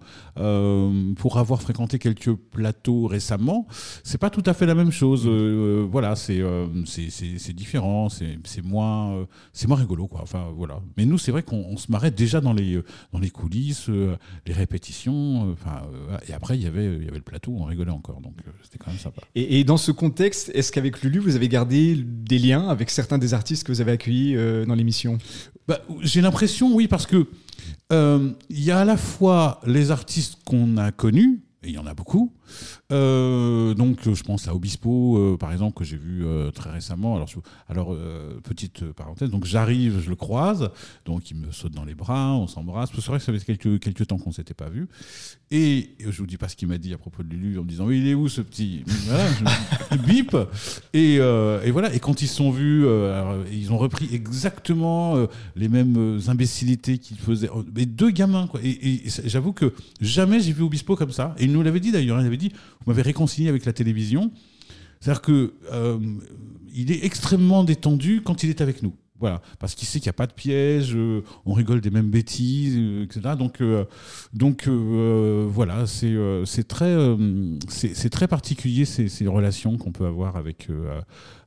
[1.16, 3.68] pour avoir fréquenté quelques plateaux récemment,
[4.04, 5.28] c'est pas tout à fait la même chose.
[5.28, 6.42] Voilà, c'est
[6.86, 10.22] c'est- différent, c'est moins, c'est moins rigolo, quoi.
[10.24, 10.80] Enfin, voilà.
[10.98, 13.90] Mais nous, c'est vrai qu'on on se marrait déjà dans les, euh, dans les coulisses,
[13.90, 14.16] euh,
[14.46, 15.48] les répétitions.
[15.50, 15.82] euh, Enfin,
[16.28, 18.22] et après, il y avait, il y avait le plateau, on rigolait encore.
[18.22, 19.22] Donc, c'était quand même sympa.
[19.36, 23.18] Et, et dans ce contexte, est-ce qu'avec Lulu, vous avez gardé des liens avec certains
[23.18, 24.36] des artistes que vous avez accueillis
[24.68, 25.18] dans l'émission?
[25.68, 27.28] Bah, J'ai l'impression, oui, parce que
[27.92, 31.78] euh, il y a à la fois les artistes qu'on a connus, et il y
[31.78, 32.34] en a beaucoup.
[32.92, 37.16] Euh, donc, euh, je pense à Obispo, euh, par exemple, que j'ai vu très récemment.
[37.16, 37.30] Alors,
[37.70, 37.98] alors
[38.44, 40.70] petite parenthèse, donc j'arrive, je le croise,
[41.06, 42.92] donc il me saute dans les bras, on s'embrasse.
[42.94, 44.88] C'est vrai que ça fait quelques, quelques temps qu'on ne s'était pas vu.
[45.56, 47.70] Et je vous dis pas ce qu'il m'a dit à propos de Lulu en me
[47.70, 48.84] disant, il est où ce petit?
[50.08, 50.36] Bip.
[50.96, 51.94] Et, euh, et voilà.
[51.94, 56.98] Et quand ils se sont vus, euh, ils ont repris exactement euh, les mêmes imbécilités
[56.98, 57.50] qu'ils faisaient.
[57.76, 58.62] Mais deux gamins, quoi.
[58.64, 61.36] Et, et- et j'avoue que jamais j'ai vu Obispo comme ça.
[61.38, 62.20] Et il nous l'avait dit d'ailleurs.
[62.20, 64.32] Il avait dit, vous m'avez réconcilié avec la télévision.
[65.02, 66.00] C'est-à-dire que euh,
[66.74, 68.94] il est extrêmement détendu quand il est avec nous.
[69.24, 72.10] Voilà, parce qu'il sait qu'il n'y a pas de piège, euh, on rigole des mêmes
[72.10, 73.22] bêtises, euh, etc.
[73.40, 73.86] Donc, euh,
[74.34, 76.94] donc euh, voilà, c'est c'est très,
[77.70, 80.68] c'est très particulier ces, ces relations qu'on peut avoir avec,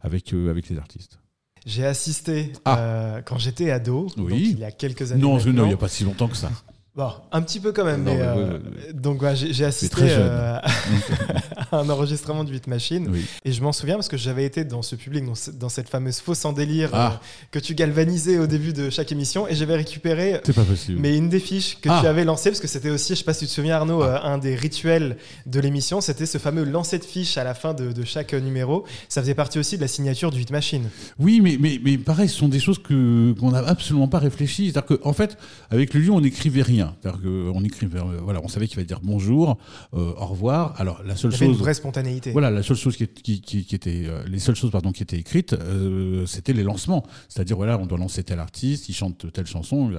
[0.00, 1.18] avec, avec les artistes.
[1.66, 3.20] J'ai assisté Ah.
[3.26, 4.22] quand j'étais ado, Oui.
[4.30, 5.20] donc il y a quelques années.
[5.20, 6.50] Non, je- non, il n'y a pas si longtemps que ça.
[6.96, 8.04] Bon, un petit peu quand même.
[8.04, 10.58] Non, mais, mais euh, ouais, donc ouais, j'ai assisté euh,
[11.70, 13.22] à un enregistrement du 8 Machine Oui.
[13.44, 15.90] et je m'en souviens parce que j'avais été dans ce public, dans, ce- dans cette
[15.90, 17.12] fameuse fausse en délire Ah.
[17.22, 20.98] euh, que tu galvanisais au début de chaque émission et j'avais récupéré C'est pas possible.
[20.98, 21.98] mais une des fiches que Ah.
[22.00, 24.02] tu avais lancées, parce que c'était aussi, je sais pas si tu te souviens Arnaud,
[24.02, 27.74] euh, un des rituels de l'émission, c'était ce fameux lancer de fiches à la fin
[27.74, 28.86] de, de chaque numéro.
[29.10, 30.88] Ça faisait partie aussi de la signature du 8 Machine.
[31.18, 34.70] Oui, mais, mais, mais pareil, ce sont des choses qu'on n'a absolument pas réfléchi.
[34.72, 35.36] C'est-à-dire qu'en en fait,
[35.70, 36.85] avec le lieu, on n'écrivait rien.
[37.00, 39.58] C'est-à-dire qu'on écrivait, euh, voilà, on savait qu'il fallait dire bonjour,
[39.94, 40.74] euh, au revoir.
[40.78, 41.60] Alors, la seule Il y avait une chose.
[41.60, 42.32] vraie spontanéité.
[42.32, 44.92] Voilà, la seule chose qui, est- qui, qui- qui était, euh, les seules choses pardon
[44.92, 47.04] qui étaient écrites, euh, c'était les lancements.
[47.28, 49.90] C'est-à-dire voilà, on doit lancer tel artiste, il chante telle chanson.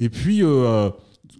[0.00, 0.90] Et puis euh,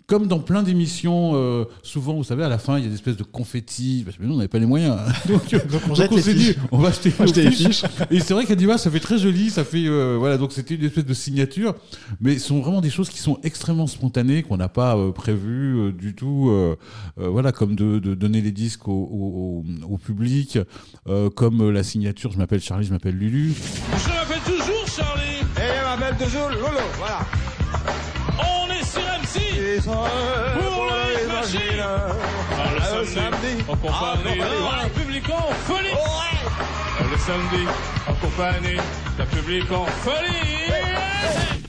[0.07, 2.95] comme dans plein d'émissions, euh, souvent, vous savez, à la fin, il y a des
[2.95, 4.03] espèces de confettis.
[4.05, 4.97] Parce que nous, on n'avait pas les moyens.
[5.29, 5.43] Donc,
[5.91, 7.85] on s'est dit, on va acheter, nos acheter les fiches.
[8.11, 9.51] Et c'est vrai qu'à Diva, ça fait très joli.
[9.51, 11.75] Ça fait, euh, voilà, donc c'était une espèce de signature.
[12.21, 15.79] Mais ce sont vraiment des choses qui sont extrêmement spontanées, qu'on n'a pas euh, prévues
[15.79, 16.49] euh, du tout.
[16.51, 16.77] euh,
[17.21, 20.59] euh, voilà, comme de, de donner les disques au, au- au- au public,
[21.09, 23.53] euh, comme la signature, je m'appelle Charlie, je m'appelle Lulu.
[23.53, 25.23] Je m'appelle toujours Charlie.
[25.57, 27.21] Et je m'appelle toujours Lolo, voilà.
[29.83, 29.91] MC.
[30.61, 31.83] Pour les machines.
[31.83, 35.89] Ah, le samedi, en compagnie d'un public en folie.
[37.11, 37.67] Le samedi,
[38.09, 38.77] en compagnie
[39.19, 40.73] d'un public en folie.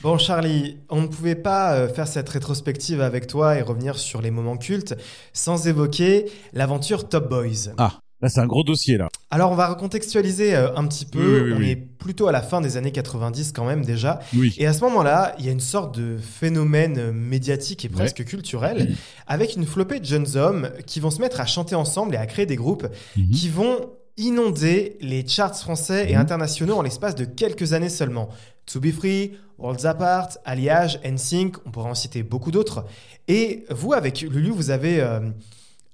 [0.02, 4.20] Bon Charlie, on ne pouvait pas euh, faire cette rétrospective avec toi et revenir sur
[4.20, 4.94] les moments cultes
[5.32, 7.72] sans évoquer l'aventure Top Boys.
[7.78, 7.92] Ah,
[8.24, 9.08] là, c'est un gros dossier, là.
[9.30, 11.70] Alors on va recontextualiser euh, un petit peu, Oui, oui, oui, on oui.
[11.70, 14.20] est plutôt à la fin des années 90 quand même déjà,
[14.58, 18.24] et à ce moment-là, il y a une sorte de phénomène euh, médiatique et presque
[18.24, 18.94] culturel,
[19.26, 22.26] avec une flopée de jeunes hommes qui vont se mettre à chanter ensemble et à
[22.26, 23.30] créer des groupes Mhm.
[23.30, 26.20] qui vont inonder les charts français et Mhm.
[26.20, 28.28] internationaux en l'espace de quelques années seulement.
[28.66, 32.84] To Be Free, Worlds Apart, Alliage, NSYNC, on pourrait en citer beaucoup d'autres.
[33.28, 35.20] Et vous, avec Lulu, vous avez euh,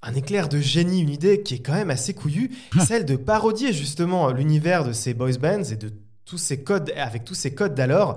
[0.03, 2.51] un éclair de génie, une idée qui est quand même assez couillue,
[2.87, 5.93] celle de parodier justement l'univers de ces boys bands et de
[6.25, 8.17] tous ces codes, avec tous ces codes d'alors.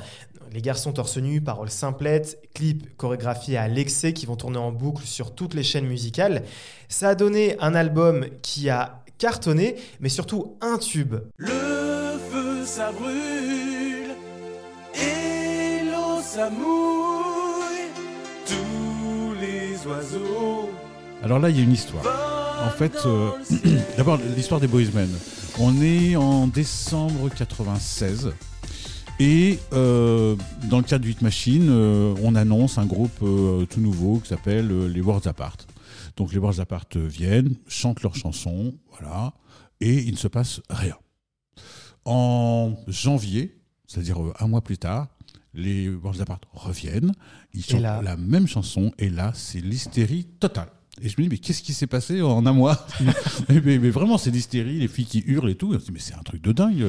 [0.52, 5.04] Les garçons torse nu, paroles simplettes, clips chorégraphiés à l'excès qui vont tourner en boucle
[5.04, 6.44] sur toutes les chaînes musicales.
[6.90, 11.16] Ça a donné un album qui a cartonné, mais surtout un tube.
[11.38, 14.14] Le feu, ça brûle.
[14.94, 17.90] Et l'eau, ça mouille.
[18.46, 20.73] Tous les oiseaux.
[21.24, 22.06] Alors là, il y a une histoire.
[22.68, 23.32] En fait, euh,
[23.98, 25.10] d'abord, l'histoire des Boys Men.
[25.58, 28.34] On est en décembre 96.
[29.22, 30.36] Et euh,
[30.70, 34.28] dans le cadre du Hit Machine, euh, on annonce un groupe euh, tout nouveau qui
[34.28, 35.56] s'appelle les Worlds Apart.
[36.18, 39.34] Donc les Worlds Apart viennent, chantent leurs chansons, voilà,
[39.80, 40.98] et il ne se passe rien.
[42.04, 45.08] En janvier, c'est-à-dire un mois plus tard,
[45.54, 47.14] les Worlds Apart reviennent,
[47.54, 50.70] ils chantent là la même chanson, et là, c'est l'hystérie totale.
[51.02, 52.86] Et je me dis, mais qu'est-ce qui s'est passé en un mois
[53.50, 55.74] mais, vraiment, c'est l'hystérie, les filles qui hurlent et tout.
[55.74, 56.86] On dit, mais c'est un truc de dingue.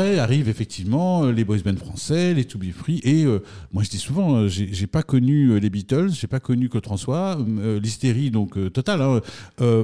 [0.00, 3.00] Après arrivent effectivement euh, les boys bands français, les To Be Free.
[3.04, 6.68] Et euh, moi je dis souvent, euh, j'ai pas connu les Beatles, j'ai pas connu
[6.68, 7.38] Claude François,
[7.82, 9.20] l'hystérie donc totale, hein,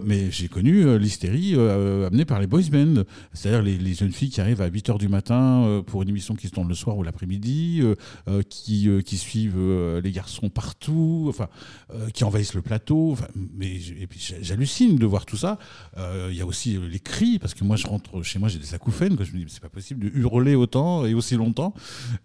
[0.05, 3.02] mais j'ai connu l'hystérie amenée par les boys bands.
[3.33, 6.52] C'est-à-dire les, jeunes filles qui arrivent à 8h du matin pour une émission qui se
[6.52, 7.83] tourne le soir ou l'après-midi,
[8.48, 11.48] qui, qui suivent les garçons partout, enfin,
[12.12, 13.12] qui envahissent le plateau.
[13.12, 13.79] Enfin, mais
[14.42, 15.59] j'hallucine de voir tout ça.
[15.96, 18.74] Il y a aussi les cris, parce que moi je rentre chez moi, j'ai des
[18.74, 21.75] acouphènes, que je me dis c'est pas possible hurler autant et aussi longtemps.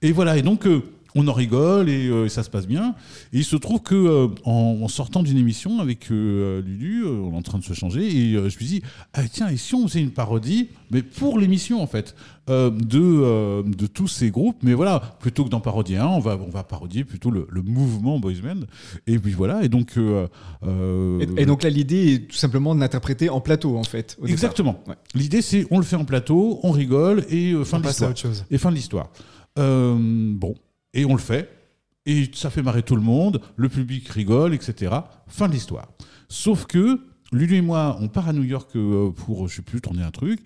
[0.02, 0.82] Et voilà, et donc euh,
[1.16, 2.96] on en rigole et, euh, et ça se passe bien.
[3.34, 7.34] Et il se trouve que euh, en, en sortant d'une émission avec euh, Lulu, on
[7.34, 8.82] est en train de se changer, et je me dis
[9.14, 12.16] ah, tiens, et si on faisait une parodie, mais pour l'émission en fait,
[12.48, 16.50] de, de tous ces groupes, mais voilà, plutôt que d'en parodier un, on va, on
[16.50, 18.62] va parodier plutôt le, le mouvement Boys Band.
[19.08, 19.98] Et puis voilà, et donc.
[19.98, 24.18] Et, et donc là, l'idée est tout simplement de l'interpréter en plateau, en fait.
[24.26, 24.84] Exactement.
[24.88, 24.96] Ouais.
[25.16, 28.14] L'idée, c'est on le fait en plateau, on rigole et fin On de l'histoire.
[28.50, 29.10] Et fin de l'histoire.
[29.56, 30.56] Bon,
[30.94, 31.50] et on le fait.
[32.06, 34.94] Et ça fait marrer tout le monde, le public rigole, etc.
[35.28, 35.88] Fin de l'histoire.
[36.30, 37.00] Sauf que
[37.32, 40.12] Lulu et moi, on part à New York euh, pour, je sais plus, tourner un
[40.12, 40.42] truc.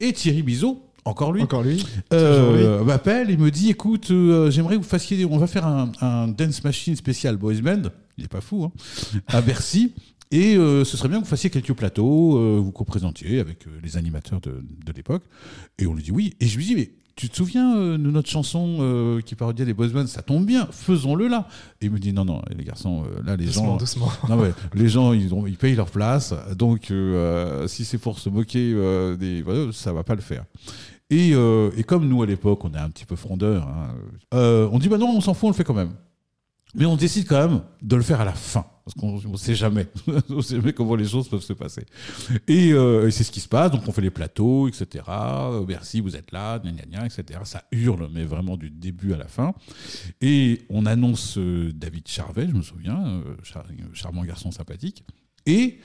[0.00, 1.84] Et Thierry Bizot, encore lui, Encore lui.
[2.12, 5.90] euh, m'appelle et me dit écoute, euh, j'aimerais que vous fassiez, on va faire un,
[6.00, 7.82] un dance machine spécial boys band,
[8.18, 8.72] il est pas fou, hein,
[9.28, 9.94] à Bercy.
[10.30, 14.40] Et euh, ce serait bien que vous fassiez quelques plateaux, vous co-présentiez avec les animateurs
[14.40, 15.24] de, de l'époque.
[15.78, 16.34] Et on lui dit oui.
[16.40, 19.64] Et je lui dis, mais tu te souviens euh, de notre chanson euh, qui parodiait
[19.64, 21.46] les boys bands Ça tombe bien, faisons-le là.
[21.80, 23.76] Et il me dit, non, non, les garçons, euh, là, les Doucement, gens.
[23.76, 24.08] doucement.
[24.28, 26.34] Non, ouais, les gens, ils, ont, ils payent leur place.
[26.56, 26.92] Donc,
[27.66, 28.72] si c'est pour se moquer
[29.18, 29.42] des.
[29.42, 30.44] Voilà, ça va pas le faire.
[31.10, 33.94] Et, et comme nous, à l'époque, on est un petit peu frondeur, hein,
[34.72, 35.92] on dit, bah non, on s'en fout, on le fait quand même.
[36.74, 38.64] Mais on décide quand même de le faire à la fin.
[38.84, 39.86] Parce qu'on ne sait jamais.
[40.30, 41.84] on sait jamais comment les choses peuvent se passer.
[42.48, 43.70] Et, euh, et c'est ce qui se passe.
[43.70, 45.04] Donc on fait les plateaux, etc.
[45.08, 47.40] Euh, Merci, vous êtes là, gna gna gna, etc.
[47.44, 49.54] Ça hurle, mais vraiment du début à la fin.
[50.20, 55.04] Et on annonce euh, David Charvet, je me souviens, euh, char- charmant garçon sympathique.
[55.46, 55.78] Et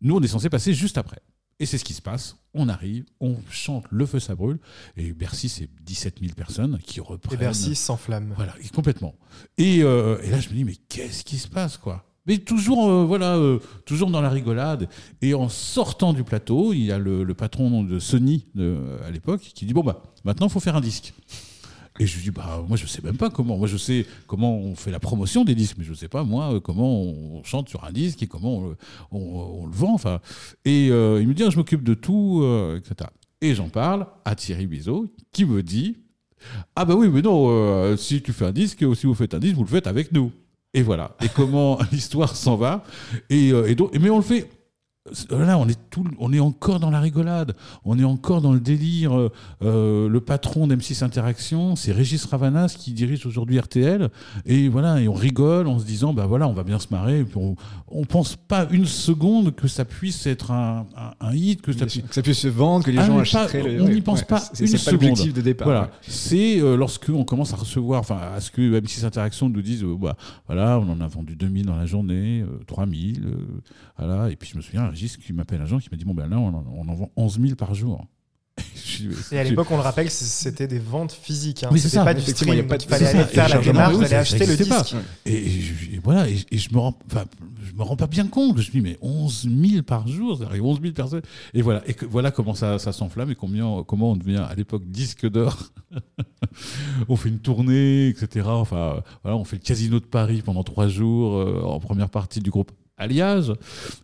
[0.00, 1.20] nous, on est censé passer juste après.
[1.60, 2.36] Et c'est ce qui se passe.
[2.54, 4.58] On arrive, on chante Le Feu ça brûle.
[4.96, 7.34] Et Bercy, c'est 17 000 personnes qui reprennent.
[7.34, 8.32] Et Bercy s'enflamme.
[8.34, 9.14] Voilà, et complètement.
[9.58, 12.06] Et, euh, et là, je me dis, mais qu'est-ce qui se passe, quoi?
[12.26, 14.88] Mais toujours, euh, voilà, euh, toujours dans la rigolade.
[15.22, 19.10] Et en sortant du plateau, il y a le, le patron de Sony de- à
[19.10, 21.14] l'époque qui dit, bon, bah, maintenant, il faut faire un disque.
[22.00, 23.58] Et je lui dis, bah, moi, je sais même pas comment.
[23.58, 26.54] Moi, je sais comment on fait la promotion des disques, mais je sais pas, moi,
[26.54, 28.72] euh, comment on chante sur un disque et comment
[29.12, 29.96] on, le- vend.
[30.64, 33.10] Et euh, il me dit, ah, je m'occupe de tout, euh, etc.
[33.42, 35.98] Et j'en parle à Thierry Bizot, qui me dit,
[36.74, 39.38] ah bah oui, mais non, si tu fais un disque, ou si vous faites un
[39.38, 40.32] disque, vous le faites avec nous.
[40.72, 41.16] Et voilà.
[41.22, 42.82] Et comment l'histoire s'en va.
[43.28, 44.48] Et, et donc, mais on le fait.
[45.30, 48.60] Là, on est, tout, on est encore dans la rigolade, on est encore dans le
[48.60, 49.16] délire.
[49.18, 49.32] Euh,
[49.62, 54.10] euh, le patron d'M6 Interaction, c'est Régis Ravanas qui dirige aujourd'hui RTL.
[54.44, 57.20] Et voilà, et on rigole en se disant, bah voilà, on va bien se marrer.
[57.20, 57.56] Et puis on,
[57.88, 61.86] on pense pas une seconde que ça puisse être un, un- un hit, que ça
[61.86, 63.62] puisse Que ça puisse se vendre, que les Ah, gens achèteraient.
[63.78, 65.00] le- on n'y pense ouais, pas C'est une c'est pas seconde.
[65.08, 65.66] l'objectif de départ.
[65.66, 65.88] Voilà, ouais.
[66.02, 69.82] c'est euh, lorsque on commence à recevoir, enfin, à ce que M6 Interaction nous dise,
[69.82, 73.30] euh, bah, voilà, on en a vendu 2000 dans la journée, euh, 3000, euh,
[73.98, 74.30] voilà.
[74.30, 76.38] Et puis je me souviens, Qui m'appelle un jour, qui m'a dit, bon ben là,
[76.38, 78.06] on en, on en vend 11 000 par jour.
[79.32, 81.64] Et à l'époque, on le rappelle, c'était des ventes physiques.
[81.64, 81.70] Hein.
[81.72, 82.68] Oui, C'était pas du effectivement, il stream.
[82.68, 84.96] pas de- il fallait aller faire et la démarche, d'aller acheter le disque.
[85.24, 86.98] Et, je, et voilà, et, et je me rends,
[87.64, 88.58] je me rends pas bien compte.
[88.60, 91.22] Je me dis, mais 11 000 par jour, ça arrive 11 000 personnes.
[91.54, 94.54] Et voilà, et que, voilà comment ça, ça s'enflamme et combien, comment on devient à
[94.54, 95.56] l'époque disque d'or.
[97.08, 98.46] on fait une tournée, etc.
[98.48, 102.40] Enfin, voilà, on fait le casino de Paris pendant trois jours euh, en première partie
[102.40, 102.72] du groupe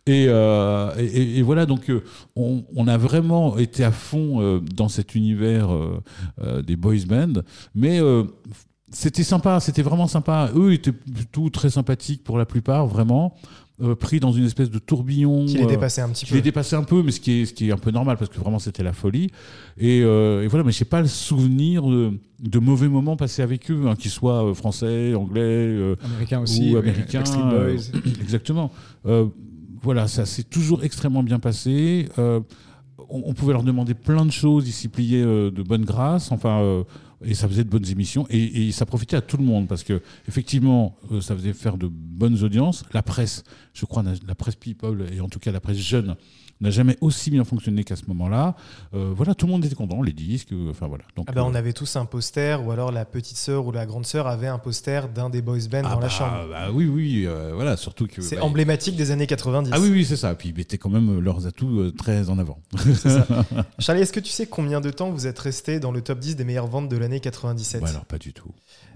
[0.06, 2.02] Et, euh, et- et- voilà, donc euh,
[2.35, 5.68] on, on a vraiment été à fond euh, dans cet univers
[6.66, 7.42] des boys bands,
[7.74, 8.00] mais
[8.90, 10.50] c'était sympa, c'était vraiment sympa.
[10.54, 13.35] Eux étaient plutôt très sympathiques pour la plupart, vraiment.
[13.82, 15.44] Euh, pris dans une espèce de tourbillon.
[15.46, 16.44] Qui les euh, dépassait un petit je l'ai peu.
[16.44, 18.38] dépassé un peu, mais ce qui est, ce qui est un peu normal parce que
[18.38, 19.28] vraiment c'était la folie.
[19.78, 23.42] Et, euh, et voilà, mais je n'ai pas le souvenir de, de mauvais moments passés
[23.42, 26.74] avec eux, hein, qu'ils soient français, anglais euh, Américain aussi.
[26.74, 27.24] ou américains.
[27.52, 28.00] Euh, Boys.
[28.22, 28.70] exactement.
[29.06, 29.26] Euh,
[29.82, 32.08] voilà, ça s'est toujours extrêmement bien passé.
[32.18, 32.40] Euh,
[33.10, 36.32] on, on pouvait leur demander plein de choses, ils s'y pliaient euh, de bonne grâce.
[36.32, 36.60] Enfin.
[36.60, 36.82] euh,
[37.24, 40.02] et ça faisait de bonnes émissions et, ça profitait à tout le monde parce que
[40.29, 42.85] effectivement euh, ça faisait faire de bonnes audiences.
[42.92, 46.16] La presse je crois la presse people et en tout cas la presse jeune
[46.61, 48.55] n'a jamais aussi bien fonctionné qu'à ce moment-là
[48.95, 51.45] Euh, voilà tout le monde était content les disques euh, enfin voilà donc Ah bah,
[51.45, 54.27] on euh, avait tous un poster, ou alors la petite sœur ou la grande sœur
[54.27, 56.49] avait un poster d'un des boys bands ah dans la bah, chambre.
[56.51, 59.71] bah oui oui euh, voilà surtout que C'est bah, emblématique des années 90.
[59.75, 62.38] ah oui oui c'est ça puis ils mettaient quand même leurs atouts euh, très en
[62.38, 62.59] avant
[63.79, 66.37] Charlie, est-ce que tu sais combien de temps vous êtes resté dans le top 10
[66.37, 68.51] des meilleures ventes de l'année 97 Ouais, alors pas du tout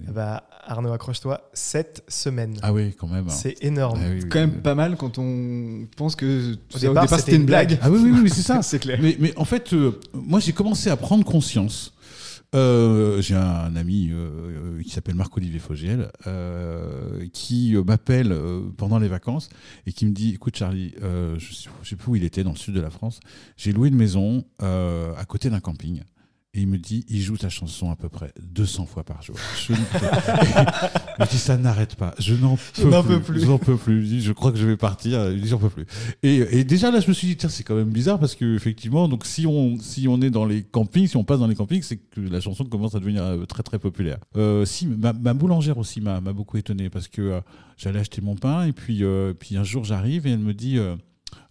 [0.08, 2.56] Bah, Arnaud, accroche-toi, 7 semaines.
[2.62, 3.98] ah oui quand même C'est énorme.
[4.02, 4.60] Ah oui, oui, Quand même oui.
[4.62, 7.78] pas mal quand on pense que ça, départ, c'était une blague.
[7.82, 8.98] ah oui oui oui c'est ça c'est clair.
[9.02, 11.94] Mais, mais en fait, euh, moi, j'ai commencé à prendre conscience.
[12.52, 16.10] Euh, j'ai un ami euh, qui s'appelle Marc-Olivier Fogiel
[17.32, 18.36] qui m'appelle
[18.76, 19.50] pendant les vacances
[19.86, 22.56] et qui me dit Écoute, Charlie, je ne sais plus où il était, dans le
[22.56, 23.20] sud de la France.
[23.56, 26.02] J'ai loué une maison à côté d'un camping.
[26.52, 29.36] Et il me dit, il joue ta chanson à peu près 200 fois par jour.
[29.56, 32.12] Je ne peux- je dis, ça n'arrête pas.
[32.18, 33.02] Je n'en peux, plus.
[33.02, 33.40] peux plus.
[33.40, 34.20] Je n'en peux plus.
[34.20, 35.30] Je crois que je vais partir.
[35.30, 35.86] Il dit, j'en peux plus.
[36.24, 38.56] Et, et déjà là, je me suis dit, tiens, c'est quand même bizarre parce que
[38.56, 41.54] effectivement, donc si on si on est dans les campings, si on passe dans les
[41.54, 44.18] campings, c'est que la chanson commence à devenir euh, très très populaire.
[44.36, 47.40] Euh, si ma, ma boulangère aussi m'a beaucoup étonné parce que euh,
[47.76, 50.78] j'allais acheter mon pain et puis euh, puis un jour j'arrive et elle me dit.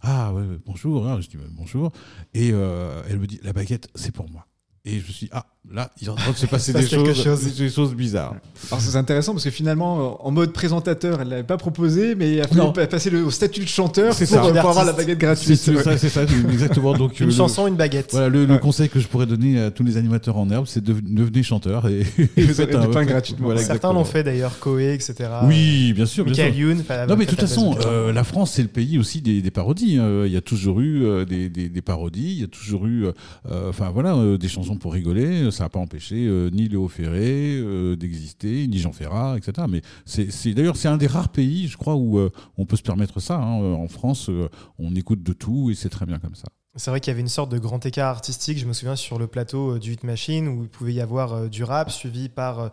[0.02, 1.08] ah ouais, bonjour.
[1.08, 1.22] hein.
[1.22, 1.90] Je dis bonjour.
[2.34, 4.46] Et elle me dit la baguette, c'est pour moi.
[4.84, 6.96] Et je suis ah, là, il est en train de se passer se passe des
[7.14, 7.56] choses, chose.
[7.56, 8.34] des choses bizarres.
[8.70, 12.40] Alors c'est intéressant parce que finalement, en mode présentateur, elle l'avait pas proposé, mais il
[12.40, 12.72] a fallu Non.
[12.72, 14.44] passer le, au statut de chanteur C'est pour, ça.
[14.46, 15.56] euh, pour avoir la baguette C'est gratuite.
[15.60, 15.82] c'est Ouais.
[15.82, 16.94] ça, c'est ça, exactement.
[16.94, 18.08] Donc, Une le- chanson, une baguette.
[18.12, 20.94] Voilà, le, conseil que je pourrais donner à tous les animateurs en herbe, c'est de
[21.00, 22.00] devenez chanteur et,
[22.36, 23.46] Et vous aurez un- du pain gratuitement.
[23.46, 23.92] voilà, Certains exactement.
[23.94, 25.14] l'ont fait d'ailleurs, Koé, etc.
[25.44, 26.44] Oui, bien sûr, bien sûr.
[26.44, 26.80] Michael Youn.
[26.80, 29.40] enfin, Non, mais de toute façon, la euh, la France, c'est le pays aussi des,
[29.42, 29.98] des parodies.
[29.98, 30.24] hein.
[30.26, 33.06] Il y a toujours eu euh, des, des- des parodies, il y a toujours eu,
[33.06, 33.12] euh,
[33.50, 35.49] euh, enfin voilà, euh, des chansons pour rigoler.
[35.50, 39.66] Ça n'a pas empêché euh, ni Léo Ferré euh, d'exister, ni Jean Ferrat, etc.
[39.68, 42.82] Mais c'est d'ailleurs c'est un des rares pays, je crois, où euh, on peut se
[42.82, 43.36] permettre ça.
[43.36, 43.60] hein.
[43.60, 44.30] En France,
[44.78, 46.48] on écoute de tout et c'est très bien comme ça.
[46.76, 49.18] C'est vrai qu'il y avait une sorte de grand écart artistique, je me souviens sur
[49.18, 52.70] le plateau du Hit Machine où il pouvait y avoir du rap suivi par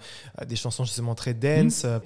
[0.48, 1.84] des chansons justement très dance.
[1.84, 2.00] Mmh.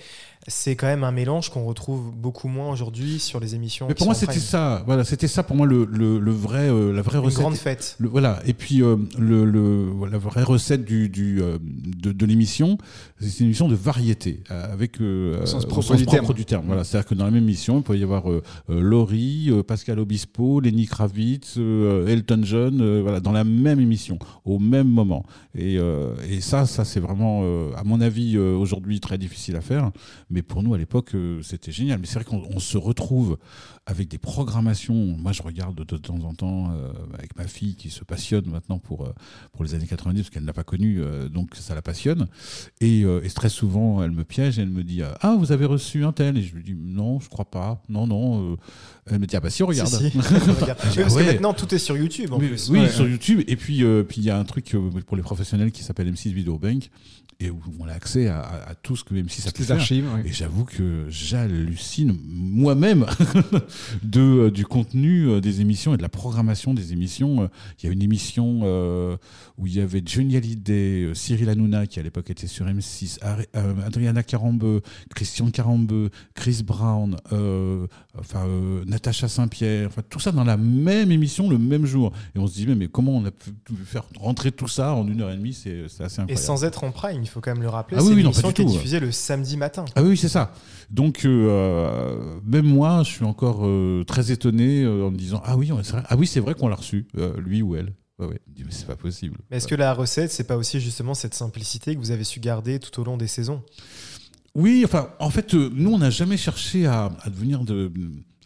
[0.47, 3.87] C'est quand même un mélange qu'on retrouve beaucoup moins aujourd'hui sur les émissions.
[3.87, 4.81] Mais pour moi, c'était ça.
[4.87, 7.39] Voilà, c'était ça pour moi le, le, le vrai, euh, la vraie Une recette.
[7.41, 7.95] grande fête.
[7.99, 12.25] Le- voilà, et puis euh, le, le- la vraie recette du, du, euh, de, de
[12.25, 12.79] l'émission,
[13.19, 16.33] c'est une émission de variété, euh, avec euh, Au sens propre du terme.
[16.33, 16.65] du terme.
[16.65, 18.23] Voilà, c'est-à-dire que dans la même émission, il peut y avoir
[18.67, 24.17] Laurie, euh, Pascal Obispo, Lenny Kravitz, euh, Elton John, euh, voilà, dans la même émission,
[24.45, 25.23] au même moment.
[25.55, 29.55] Et, euh, et ça, ça c'est vraiment, euh, à mon avis, euh, aujourd'hui très difficile
[29.55, 29.91] à faire.
[30.31, 31.99] Mais pour nous, à l'époque, euh, c'était génial.
[31.99, 33.37] Mais c'est vrai qu'on on se retrouve
[33.87, 34.93] avec des programmations.
[34.93, 38.45] Moi, je regarde de, de temps en temps euh, avec ma fille qui se passionne
[38.47, 39.13] maintenant pour, euh,
[39.53, 42.27] pour les années 90 parce qu'elle n'a pas connu, euh, donc ça la passionne.
[42.79, 45.65] Et, euh, et très souvent, elle me piège et elle me dit Ah, vous avez
[45.65, 47.81] reçu un tel Et je lui dis Non, je crois pas.
[47.89, 48.55] Non, non.
[49.09, 49.89] Elle me dit Ah, bah si, regarde.
[49.89, 50.17] Si, si.
[50.19, 50.79] Regarde.
[50.83, 51.25] Ah, Oui, parce ouais.
[51.25, 52.69] que maintenant tout est sur YouTube en Oui, plus.
[52.69, 52.89] oui, Ouais.
[52.89, 53.41] sur YouTube.
[53.47, 54.75] Et puis, puis il y a un truc
[55.07, 56.89] pour les professionnels qui s'appelle M6 Video Bank
[57.39, 60.07] et où on a accès à, à- à tout ce que M6 a pu archives.
[60.25, 63.07] Et j'avoue que j'hallucine moi-même
[64.03, 67.43] de, euh, du contenu euh, des émissions et de la programmation des émissions.
[67.43, 67.47] Euh,
[67.81, 68.61] Il y a une émission
[69.57, 73.45] où il y avait Johnny Hallyday, Cyril Hanouna, qui à l'époque était sur M6, Ari-
[73.55, 74.81] euh, Adriana Carambeu,
[75.15, 77.15] Christian Carambeu, Chris Brown,
[78.19, 82.11] enfin, euh, Natacha Saint-Pierre, enfin, tout ça dans la même émission le même jour.
[82.35, 83.51] Et on se dit, mais, mais comment on a pu
[83.85, 86.37] faire rentrer tout ça en une heure et demie C'est assez Et incroyable.
[86.37, 88.25] sans être en prime, il faut quand même le rappeler, Ah oui, c'est oui, une
[88.25, 88.71] non, pas émission qui est tout.
[88.71, 89.85] diffusée le samedi matin.
[89.95, 90.51] Ah oui, c'est ça.
[90.89, 95.57] Donc, euh, même moi, je suis encore euh, très étonné euh, en me disant Ah
[95.57, 97.93] oui, c'est vrai, ah oui, vrai qu'on l'a reçu, lui ou elle.
[98.19, 98.41] Ouais, ouais.
[98.59, 99.37] Mais c'est pas possible.
[99.49, 102.79] Est-ce que la recette, c'est pas aussi justement cette simplicité que vous avez su garder
[102.79, 103.63] tout au long des saisons?
[104.53, 107.91] Oui, enfin, en fait, euh, nous, on n'a jamais cherché à, devenir de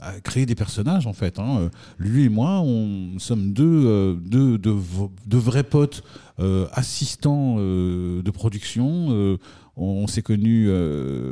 [0.01, 1.39] à créer des personnages en fait.
[1.39, 1.57] hein.
[1.61, 6.03] Euh, Lui et moi, on sommes deux, euh, deux, deux vrais potes
[6.73, 9.37] assistants de production.
[9.77, 10.69] On s'est connus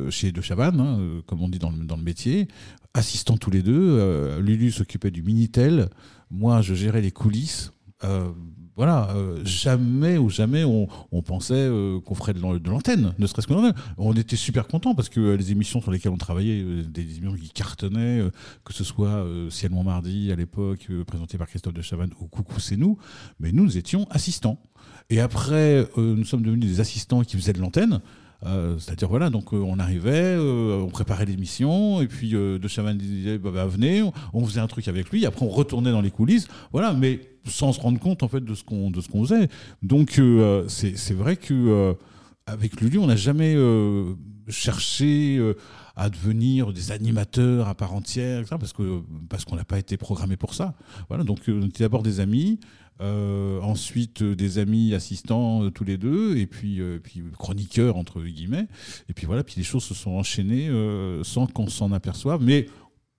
[0.10, 2.48] chez De Chavannes, hein, comme on dit dans le, dans le métier,
[2.94, 4.40] assistants tous les deux.
[4.40, 5.90] Lulu s'occupait du Minitel,
[6.32, 7.74] moi je gérais les coulisses.
[8.76, 10.88] Voilà, euh, jamais ou jamais on,
[11.22, 13.76] pensait euh, qu'on ferait de l'an- de l'antenne, ne serait-ce que l'antenne.
[13.98, 17.36] On était super contents parce que euh, les émissions sur lesquelles on travaillait, des émissions
[17.36, 18.24] qui cartonnaient,
[18.64, 22.78] que ce soit Ciel Montmardi à l'époque, présenté par Christophe de Chavannes ou Coucou c'est
[22.78, 22.98] nous,
[23.40, 24.58] mais nous, nous étions assistants.
[25.10, 28.02] Et après, nous sommes devenus des assistants qui faisaient de l'antenne.
[28.46, 32.98] Euh, C'est-à-dire, voilà, donc euh, on arrivait, euh, on préparait l'émission, et puis De Chavannes
[32.98, 34.04] disait, bah, bah, venez,
[34.34, 37.74] on, faisait un truc avec lui, après on retournait dans les coulisses, voilà, mais sans
[37.74, 39.50] se rendre compte en fait de ce qu'on qu'on faisait.
[39.82, 40.20] Donc
[40.68, 41.96] c'est vrai que
[42.46, 43.56] avec Lulu, on n'a jamais
[44.48, 45.42] cherché
[45.96, 50.38] à devenir des animateurs à part entière, parce que parce qu'on n'a pas été programmé
[50.38, 50.74] pour ça.
[51.10, 52.60] Voilà, donc on était d'abord des amis.
[53.02, 58.22] Euh, ensuite euh, des amis assistants euh, tous les deux et puis puis chroniqueurs entre
[58.22, 58.68] guillemets.
[59.10, 60.70] Et puis voilà puis les choses se sont enchaînées
[61.24, 62.42] sans qu'on s'en aperçoive.
[62.44, 62.68] Mais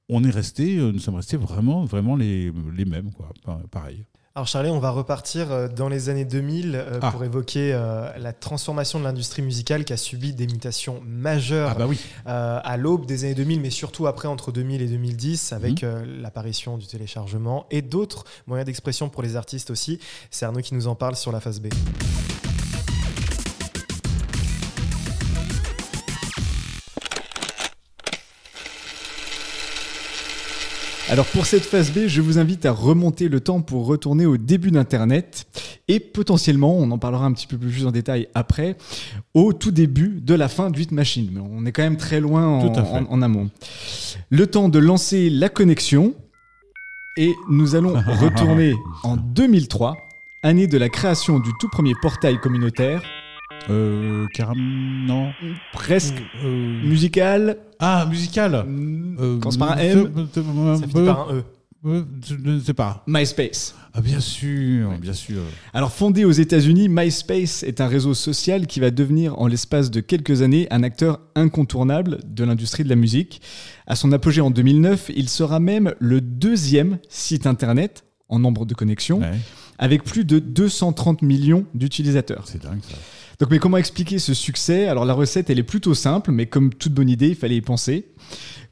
[0.09, 3.31] on est resté nous sommes restés vraiment vraiment les, les mêmes quoi.
[3.45, 4.05] Pa- pareil
[4.37, 7.13] Alors Charlie, on va repartir euh, dans les années 2000 euh, Ah.
[7.13, 11.79] pour évoquer euh, la transformation de l'industrie musicale qui a subi des mutations majeures ah
[11.79, 15.85] bah oui à l'aube des années 2000, mais surtout après entre 2000 et 2010, avec
[15.85, 16.21] Mhm.
[16.21, 20.01] l'apparition du téléchargement et d'autres moyens d'expression pour les artistes aussi.
[20.33, 21.69] C'est Arnaud qui nous en parle sur la phase B.
[31.11, 34.39] Alors pour cette phase B, je vous invite à remonter le temps pour retourner au
[34.39, 35.47] début d'Internet
[35.87, 38.77] et potentiellement, on en parlera un petit peu plus en détail après,
[39.35, 41.29] au tout début de la fin du 8 Machine.
[41.31, 43.51] Mais on est quand même très loin en amont.
[44.31, 46.15] Le temps de lancer la connexion
[47.19, 49.97] et nous allons retourner en 2003,
[50.43, 53.03] année de la création du tout premier portail communautaire,
[53.71, 54.59] euh, Caram
[55.07, 55.31] non
[55.73, 60.11] presque Euh, musical, ah musical mm, Euh, commence par un M.
[60.81, 61.45] Ça finit par un E.
[61.87, 63.05] Euh, Je ne sais pas.
[63.07, 63.75] MySpace.
[63.93, 65.43] Ah, bien sûr, bien sûr.
[65.73, 70.01] Alors fondé aux États-Unis, MySpace est un réseau social qui va devenir en l'espace de
[70.01, 73.41] quelques années un acteur incontournable de l'industrie de la musique.
[73.87, 78.75] À son apogée en 2009, il sera même le deuxième site internet en nombre de
[78.75, 79.39] connexions, Ouais,
[79.79, 82.45] avec plus de 230 millions d'utilisateurs.
[82.47, 82.97] c'est dingue ça.
[83.41, 84.87] Donc, mais comment expliquer ce succès?
[84.87, 87.61] Alors, la recette, elle est plutôt simple, mais comme toute bonne idée, il fallait y
[87.61, 88.07] penser.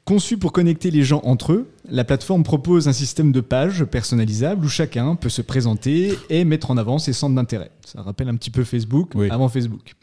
[0.05, 4.65] Conçue pour connecter les gens entre eux, la plateforme propose un système de pages personnalisables
[4.65, 7.71] où chacun peut se présenter et mettre en avant ses centres d'intérêt.
[7.85, 9.29] Ça rappelle un petit peu Facebook Oui.
[9.29, 9.95] avant Facebook.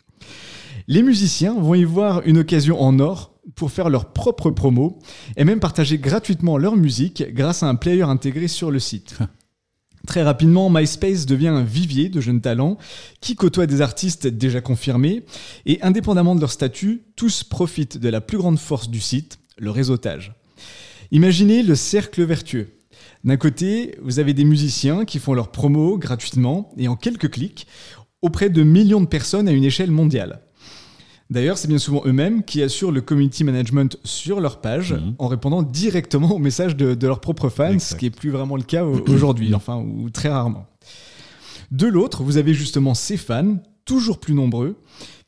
[0.89, 4.99] Les musiciens vont y voir une occasion en or pour faire leur propre promo
[5.37, 9.19] et même partager gratuitement leur musique grâce à un player intégré sur le site.
[10.07, 12.79] Très rapidement, MySpace devient un vivier de jeunes talents
[13.21, 15.25] qui côtoient des artistes déjà confirmés
[15.67, 19.71] et indépendamment de leur statut, tous profitent de la plus grande force du site, le
[19.71, 20.33] réseautage.
[21.11, 22.69] Imaginez le cercle vertueux.
[23.25, 27.67] D'un côté, vous avez des musiciens qui font leur promo gratuitement et en quelques clics
[28.23, 30.41] auprès de millions de personnes à une échelle mondiale.
[31.31, 35.14] D'ailleurs, c'est bien souvent eux-mêmes qui assurent le community management sur leur page Mhm.
[35.18, 38.57] en répondant directement aux messages de, de leurs propres fans, ce qui est plus vraiment
[38.57, 40.66] le cas au- aujourd'hui, enfin, ou très rarement.
[41.70, 44.76] De l'autre, vous avez justement ces fans, toujours plus nombreux,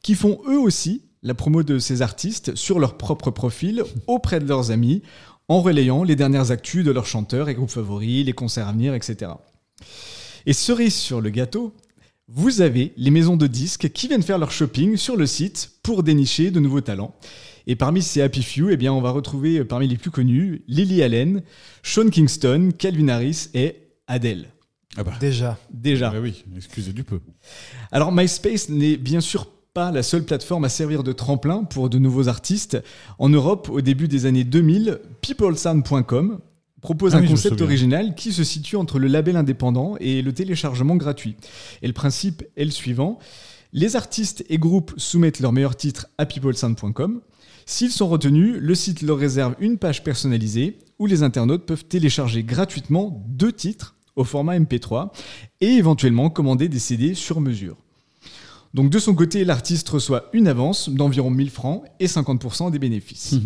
[0.03, 4.49] qui font eux aussi la promo de ces artistes sur leur propre profil auprès de
[4.49, 5.03] leurs amis,
[5.49, 8.95] en relayant les dernières actus de leurs chanteurs et groupes favoris, les concerts à venir,
[8.95, 9.31] etc.
[10.47, 11.73] Et cerise sur le gâteau,
[12.27, 16.03] vous avez les maisons de disques qui viennent faire leur shopping sur le site pour
[16.03, 17.15] dénicher de nouveaux talents.
[17.67, 20.63] Et parmi ces Happy Few, eh bien, on va retrouver euh, parmi les plus connus
[20.69, 21.43] Lily Allen,
[21.83, 23.77] Sean Kingston, Calvin Harris et
[24.07, 24.49] Adele.
[24.97, 25.59] Ah bah, Déjà.
[25.73, 26.11] Déjà.
[26.13, 27.21] ouais, oui, excusez du peu.
[27.93, 31.99] Alors MySpace n'est bien sûr pas la seule plateforme à servir de tremplin pour de
[31.99, 32.83] nouveaux artistes.
[33.19, 36.41] En Europe, au début des années 2000, peoplesound.com
[36.83, 40.33] propose Ah un oui, concept original qui se situe entre le label indépendant et le
[40.35, 41.37] téléchargement gratuit.
[41.81, 43.19] Et le principe est le suivant.
[43.73, 47.21] Les artistes et groupes soumettent leurs meilleurs titres à peoplesound.com.
[47.65, 52.43] S'ils sont retenus, le site leur réserve une page personnalisée où les internautes peuvent télécharger
[52.43, 55.11] gratuitement deux titres au format MP3
[55.61, 57.77] et éventuellement commander des CD sur mesure.
[58.75, 63.37] Donc de son côté, l'artiste reçoit une avance d'environ 1000 francs et 50% des bénéfices.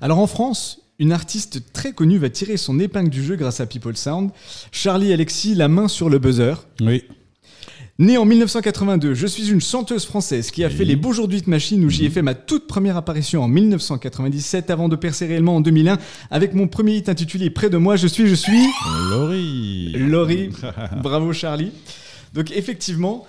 [0.00, 3.66] Alors en France, une artiste très connue va tirer son épingle du jeu grâce à
[3.66, 4.30] People Sound.
[4.72, 6.54] Charlie Alexis, la main sur le buzzer.
[6.80, 7.04] Oui.
[8.00, 11.40] Née en 1982, je suis une chanteuse française qui a fait les beaux jours de
[11.46, 15.54] Machine où j'y ai fait ma toute première apparition en 1997 avant de percer réellement
[15.54, 15.98] en 2001
[16.32, 18.66] avec mon premier hit intitulé Près de moi, je suis, je suis...
[19.10, 19.92] Laurie.
[19.92, 20.50] Laurie.
[21.04, 21.70] Bravo Charlie.
[22.32, 23.26] Donc effectivement,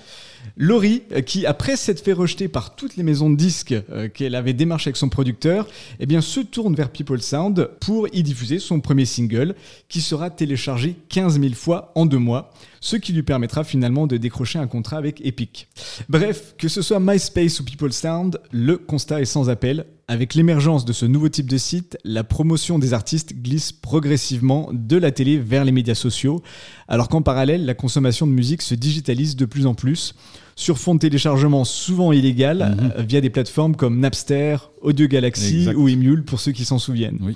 [0.58, 4.36] Laurie, euh, qui après s'être fait rejeter par toutes les maisons de disques euh, qu'elle
[4.36, 5.68] avait démarché avec son producteur,
[6.00, 9.56] eh bien se tourne vers People Sound pour y diffuser son premier single
[9.90, 12.52] qui sera téléchargé 15 000 fois en deux mois,
[12.86, 15.68] ce qui lui permettra finalement de décrocher un contrat avec Epic.
[16.08, 19.88] Bref, que ce soit MySpace ou People Sound, le constat est sans appel.
[20.08, 24.98] Avec l'émergence de ce nouveau type de site, la promotion des artistes glisse progressivement de
[24.98, 26.44] la télé vers les médias sociaux,
[26.88, 30.14] alors qu'en parallèle, la consommation de musique se digitalise de plus en plus,
[30.56, 32.92] sur fond de téléchargement souvent illégal, Mhm.
[32.98, 35.74] euh, via des plateformes comme Napster, Audio Galaxy Exact.
[35.76, 37.18] ou Emule, pour ceux qui s'en souviennent.
[37.24, 37.36] Oui.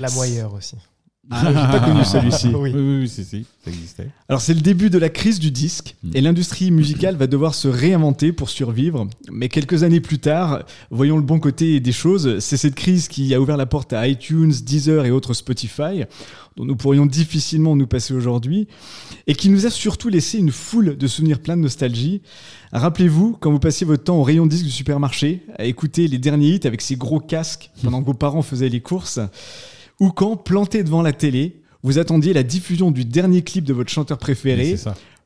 [0.00, 0.76] La moyeur aussi.
[1.30, 2.48] Ah, j'ai pas connu celui-ci.
[2.54, 2.72] Oui.
[2.74, 4.08] Oui, oui, oui, si, si, ça existait.
[4.28, 6.10] Alors c'est le début de la crise du disque Mm.
[6.14, 9.06] et l'industrie musicale va devoir se réinventer pour survivre.
[9.30, 13.34] Mais quelques années plus tard, voyons le bon côté des choses, c'est cette crise qui
[13.34, 16.04] a ouvert la porte à iTunes, Deezer et autres Spotify,
[16.56, 18.68] dont nous pourrions difficilement nous passer aujourd'hui,
[19.26, 22.22] et qui nous a surtout laissé une foule de souvenirs pleins de nostalgie.
[22.72, 26.54] Rappelez-vous, quand vous passiez votre temps au rayon disque du supermarché, à écouter les derniers
[26.54, 29.18] hits avec ces gros casques pendant que vos parents faisaient les courses,
[30.00, 33.90] ou quand, planté devant la télé, vous attendiez la diffusion du dernier clip de votre
[33.90, 34.76] chanteur préféré.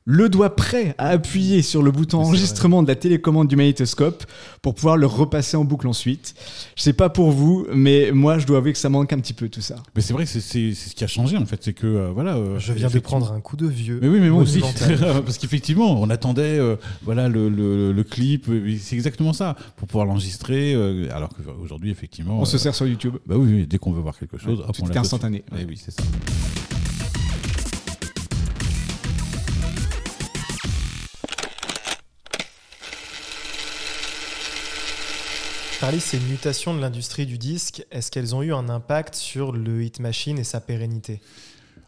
[0.07, 4.25] Le doigt prêt à appuyer sur le bouton enregistrement de la télécommande du magnétoscope
[4.63, 6.35] pour pouvoir le repasser en boucle ensuite.
[6.75, 9.35] Je sais pas pour vous, mais moi je dois avouer que ça manque un petit
[9.35, 9.77] peu tout ça.
[9.95, 11.87] Mais c'est vrai que c'est- c'est c'est ce qui a changé en fait, c'est que
[11.87, 12.35] euh, voilà.
[12.37, 13.99] euh, Je viens de effectivement- prendre un coup de vieux.
[14.03, 14.59] Mais oui, mais moi aussi.
[14.61, 15.23] monumental.
[15.25, 19.87] Parce qu'effectivement, on attendait euh, voilà, le, le- le clip, euh, c'est exactement ça, pour
[19.87, 20.73] pouvoir l'enregistrer.
[20.75, 22.41] euh, alors qu'aujourd'hui, effectivement.
[22.41, 23.17] On se euh, sert sur YouTube.
[23.27, 25.45] Bah oui, oui, dès qu'on veut voir quelque chose, hop, tout on est l'a instantané.
[25.61, 26.03] Eh oui, c'est ça.
[35.81, 39.83] Charlie, ces mutations de l'industrie du disque, est-ce qu'elles ont eu un impact sur le
[39.83, 41.23] hit machine et sa pérennité?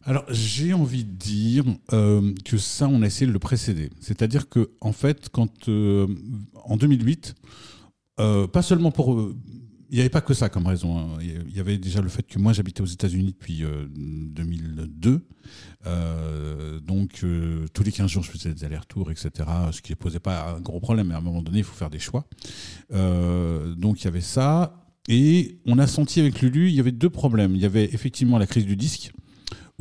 [0.05, 3.91] Alors, j'ai envie de dire euh, que ça, on a essayé de le précéder.
[4.01, 6.07] C'est-à-dire que, en fait, quand euh,
[6.65, 7.35] en 2008,
[8.19, 9.31] euh, pas seulement pour
[9.93, 10.99] Il n'y avait pas que ça comme raison.
[10.99, 11.19] hein.
[11.21, 15.21] Il y avait déjà le fait que moi j'habitais aux États-Unis depuis euh, 2002.
[15.87, 19.31] Euh, donc euh, tous les 15 jours je faisais des allers-retours, etc.
[19.71, 21.75] Ce qui ne posait pas un gros problème, mais à un moment donné il faut
[21.77, 22.25] faire des choix.
[22.95, 24.79] Euh, donc il y avait ça.
[25.09, 27.55] Et on a senti avec Lulu, il y avait deux problèmes.
[27.55, 29.13] Il y avait effectivement la crise du disque,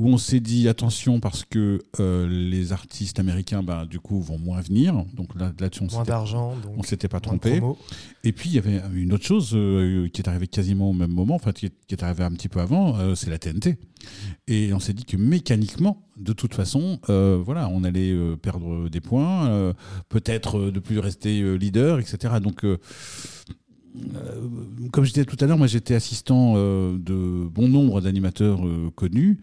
[0.01, 4.39] où on s'est dit attention parce que euh, les artistes américains, bah, du coup, vont
[4.39, 5.05] moins venir.
[5.13, 7.61] Donc là, là-dessus, on Moins s'était- d'argent, donc on s'était pas trompé.
[8.23, 11.11] Et puis il y avait une autre chose euh, qui est arrivée quasiment au même
[11.11, 13.77] moment, enfin qui est, qui est arrivée un petit peu avant, euh, c'est la TNT.
[14.47, 19.73] Et on s'est dit que mécaniquement, de toute façon, voilà, on allait perdre des points,
[20.09, 22.33] peut-être de plus rester leader, etc.
[22.41, 22.65] Donc
[24.91, 28.61] comme je disais tout à l'heure, moi j'étais assistant de bon nombre d'animateurs
[28.95, 29.37] connus.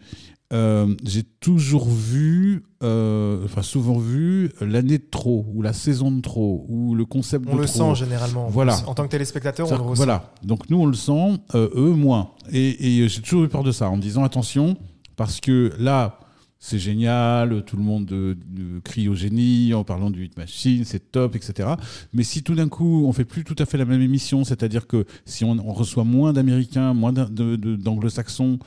[0.51, 6.21] Euh, j'ai toujours vu, euh, enfin souvent vu, l'année de trop, ou la saison de
[6.21, 7.93] trop, ou le concept On de le trop.
[7.93, 8.47] sent généralement.
[8.49, 8.75] Voilà.
[8.87, 9.93] En tant que téléspectateur, on le ressent.
[9.95, 10.33] Voilà.
[10.43, 12.31] Donc nous, on le sent, euh, eux, moins.
[12.51, 14.75] Et, et j'ai toujours eu peur de ça, en me disant attention,
[15.17, 16.19] parce que là,
[16.61, 20.83] c'est génial, tout le monde euh, euh, crie au génie en parlant du Hit Machine,
[20.83, 21.69] c'est top, etc.
[22.13, 24.85] Mais si tout d'un coup, on fait plus tout à fait la même émission, c'est-à-dire
[24.85, 28.59] que si on, on reçoit moins d'Américains, moins d'Anglo-Saxons,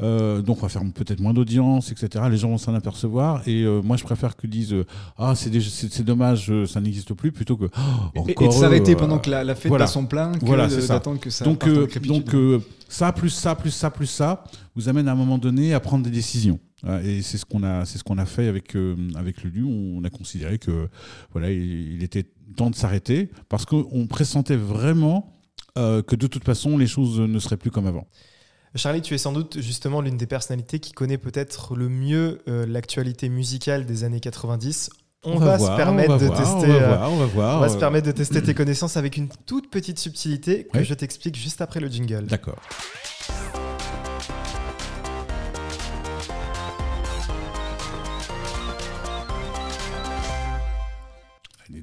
[0.00, 2.26] euh, donc on va faire peut-être moins d'audience, etc.
[2.30, 3.42] Les gens vont s'en apercevoir.
[3.48, 4.84] Et euh, moi, je préfère qu'ils disent euh,
[5.16, 7.78] ah c'est dommage, euh, ça n'existe plus, plutôt que oh,
[8.14, 9.84] Et- et, encore de s'arrêter eux, pendant euh, que la, la fête voilà.
[9.86, 13.30] passe son plein, que Voilà, d'attendre que ça donc, en euh, donc euh, ça, plus
[13.30, 14.44] ça, plus ça, plus ça,
[14.76, 16.60] vous amène à un moment donné à prendre des décisions.
[17.02, 19.64] Et c'est ce qu'on a, c'est ce qu'on a fait avec euh, avec Lulu.
[19.64, 20.88] On a considéré que
[21.32, 22.24] voilà, il, il était
[22.56, 25.38] temps de s'arrêter parce qu'on pressentait vraiment
[25.76, 28.06] euh, que de toute façon les choses ne seraient plus comme avant.
[28.74, 32.66] Charlie, tu es sans doute justement l'une des personnalités qui connaît peut-être le mieux euh,
[32.66, 34.90] l'actualité musicale des années 90.
[35.24, 36.70] On, va, voir, se permettre on va de voir, tester.
[36.70, 37.56] On va voir, on va voir.
[37.58, 40.94] on va se permettre de tester tes connaissances avec une toute petite subtilité que je
[40.94, 42.26] t'explique juste après le jingle.
[42.26, 42.60] D'accord.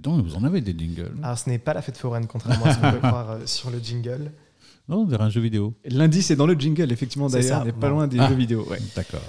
[0.08, 1.12] Vous en avez des jingles.
[1.24, 3.70] Alors, ce n'est pas la fête foraine, contrairement à ce qu'on peut croire euh, sur
[3.72, 4.32] le jingle.
[4.88, 5.74] Non, on dirait un jeu vidéo.
[5.86, 7.58] L'indice est dans le jingle, effectivement, C'est d'ailleurs.
[7.58, 7.62] ça.
[7.64, 8.30] On n'est pas loin des Ah.
[8.30, 8.66] jeux vidéo.
[8.70, 8.80] ouais.
[8.96, 9.22] D'accord.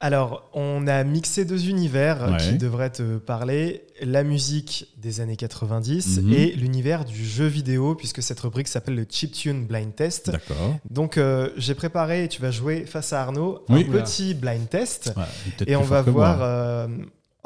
[0.00, 2.36] Alors, on a mixé deux univers Ouais.
[2.36, 6.32] qui devraient te parler la musique des années 90 Mhm.
[6.32, 10.30] et l'univers du jeu vidéo, puisque cette rubrique s'appelle le Chiptune Blind Test.
[10.30, 10.76] D'accord.
[10.90, 13.86] Donc, euh, j'ai préparé, et tu vas jouer face à Arnaud, Oui.
[13.88, 15.12] un petit blind test.
[15.16, 15.24] Ouais,
[15.68, 16.38] Et on va voir.
[16.42, 16.86] euh,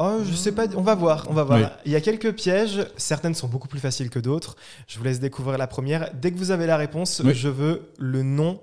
[0.01, 1.59] Oh, je sais pas, on va voir, on va voir.
[1.59, 1.67] Oui.
[1.87, 4.55] Il y a quelques pièges, certaines sont beaucoup plus faciles que d'autres.
[4.87, 6.11] Je vous laisse découvrir la première.
[6.15, 7.35] Dès que vous avez la réponse, Oui.
[7.35, 8.61] je veux le nom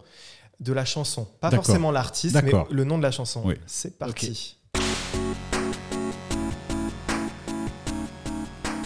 [0.61, 1.27] de la chanson.
[1.41, 3.41] Pas forcément l'artiste, mais le nom de la chanson.
[3.43, 3.55] Oui.
[3.65, 4.55] C'est parti.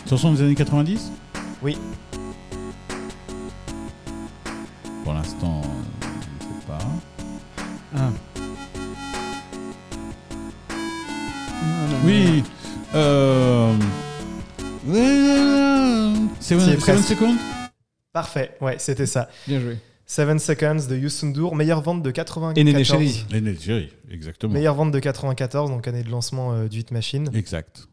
[0.10, 1.12] Chanson des années 90
[1.62, 1.78] Oui.
[5.04, 5.62] Pour l'instant,
[6.02, 6.08] je
[6.48, 6.80] ne sais pas.
[7.96, 8.10] Ah.
[12.06, 12.44] Oui.
[12.96, 13.74] Euh...
[16.40, 17.04] Seven, Seven.
[17.04, 17.36] Seconds
[18.14, 19.30] Parfait, ouais, c'était ça.
[19.48, 19.78] Bien joué.
[20.06, 22.58] Seven Seconds de Youssou meilleure vente de 94.
[22.58, 23.90] Et Néné Chéri.
[24.10, 24.54] Exactement.
[24.54, 27.30] Meilleure vente de 94, donc année de lancement euh, du Hit Machine.
[27.34, 27.88] Exact.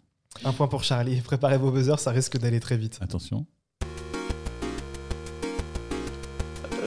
[0.44, 1.20] Un point pour Charlie.
[1.24, 2.98] Préparez vos buzzers, ça risque d'aller très vite.
[3.02, 3.44] Attention.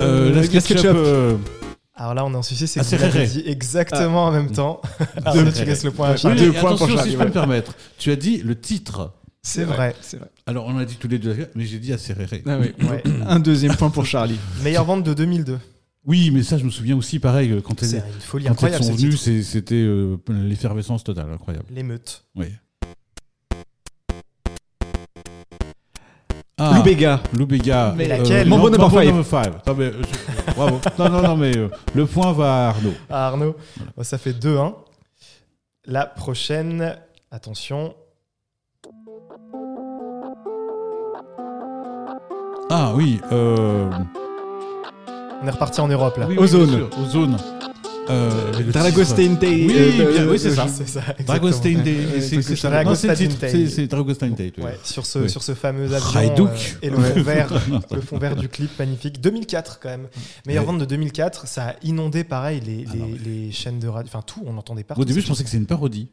[0.02, 1.59] Euh, Euh, la la SketchUp.
[2.00, 4.56] Alors là, on est en Suisse, c'est ah, que tu dit exactement en même ah.
[4.56, 4.82] temps.
[5.26, 7.04] Ah, deux, tu laisses le point à oui, Deux points pour Charlie.
[7.04, 7.74] si je peux me permettre.
[7.98, 9.12] Tu as dit le titre.
[9.42, 10.30] C'est vrai, c'est vrai.
[10.48, 12.42] Alors, on a dit tous les deux, mais j'ai dit assez réré.
[12.48, 12.58] Ah
[13.28, 14.40] Un deuxième point pour Charlie.
[14.64, 15.60] Meilleure vente de 2002.
[16.06, 18.86] Oui, mais ça, je me souviens aussi, pareil, euh, quand elles, une folie quand incroyable,
[18.86, 21.66] elles sont venues, c'était euh, l'effervescence totale, incroyable.
[21.70, 22.24] L'émeute.
[22.34, 22.48] Oui.
[26.62, 27.22] Ah, Loubega.
[27.38, 27.94] Loubega.
[27.98, 29.54] Mais laquelle euh, Mambo Number 5
[30.60, 30.80] bravo.
[31.00, 32.94] Non, non, non, mais euh, le point va à Arnaud.
[33.10, 33.56] Ah, Arnaud,
[33.98, 34.74] Oh, ça fait 2-1.
[35.86, 36.98] La prochaine,
[37.32, 37.96] attention.
[42.70, 43.20] Ah oui.
[43.32, 43.90] Euh,
[45.42, 46.26] On est reparti en Europe là.
[46.28, 46.70] oui, oui, Ozone.
[46.70, 47.38] sûr, Ozone.
[48.10, 49.44] Euh, Dragostea Tate.
[49.44, 50.66] Oui, bien, oui, c'est ça.
[51.20, 51.52] Exactement.
[51.52, 51.62] Tate.
[52.22, 52.84] C'est- ça.
[52.84, 53.40] Non, titre.
[53.40, 53.52] Tate.
[54.56, 54.62] C'est.
[54.64, 55.30] Ouais, sur, ce, Oui.
[55.30, 56.50] sur ce fameux avion Haïdouk.
[56.50, 57.50] euh, et le fond vert,
[57.92, 59.22] le fond vert du clip magnifique.
[59.22, 60.08] 2004 quand même.
[60.48, 60.72] Meilleure Ouais.
[60.72, 63.88] vente de 2004, ça a inondé pareil les, Ah les, non, mais- les chaînes de
[63.88, 65.02] radio, enfin tout, on entendait partout.
[65.02, 66.10] Au début, je pensais que c'est une parodie.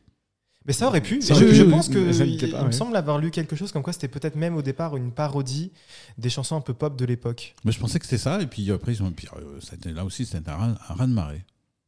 [0.67, 1.23] Mais ça aurait pu.
[1.23, 3.19] Ça je aurait je pu, pense que ça il, l'était pas, il me semble avoir
[3.19, 5.71] lu quelque chose comme quoi c'était peut-être même au départ une parodie
[6.19, 7.55] des chansons un peu pop de l'époque.
[7.65, 8.43] Mais je pensais que c'était ça.
[8.43, 9.13] Et puis après, ils ont.
[9.13, 11.45] Puis, euh, ça a été- là aussi, c'était un, un raz de marée.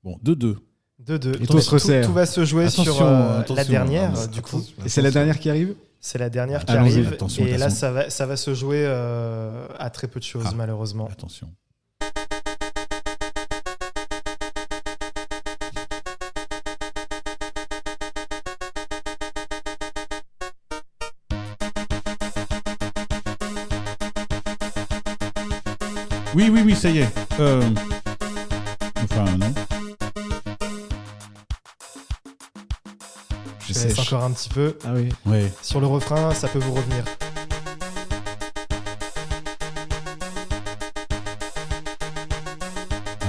[0.09, 0.57] Bon, 2-2.
[1.05, 1.43] 2-2.
[1.43, 2.03] Et tout se resserre.
[2.03, 4.65] Tout, tout va se jouer attention, sur euh, la dernière, non, du coup.
[4.87, 7.09] Et c'est la dernière qui arrive C'est la dernière qui arrive.
[7.13, 7.67] Attention, et attention.
[7.67, 11.11] là, ça va, ça va se jouer euh, à très peu de choses, ah, malheureusement.
[11.13, 11.51] Attention.
[26.35, 27.09] Oui, oui, oui, ça y est.
[27.41, 27.63] Euh...
[29.05, 29.53] Enfin, non.
[33.85, 34.13] Laisse sèche.
[34.13, 34.77] encore un petit peu.
[34.85, 35.09] Ah oui.
[35.27, 35.53] Ouais.
[35.63, 37.05] Sur le refrain, ça peut vous revenir.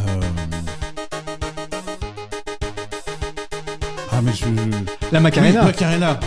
[0.08, 0.22] Euh...
[4.12, 4.45] Ah, mais je.
[5.12, 5.62] La Macarena.
[5.62, 6.20] Oui, Macarena.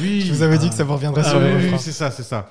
[0.00, 0.20] Oui.
[0.26, 1.72] Je vous avais dit que ça vous reviendrait Ah, sur le oui, refrain.
[1.72, 2.50] oui, c'est ça, c'est ça.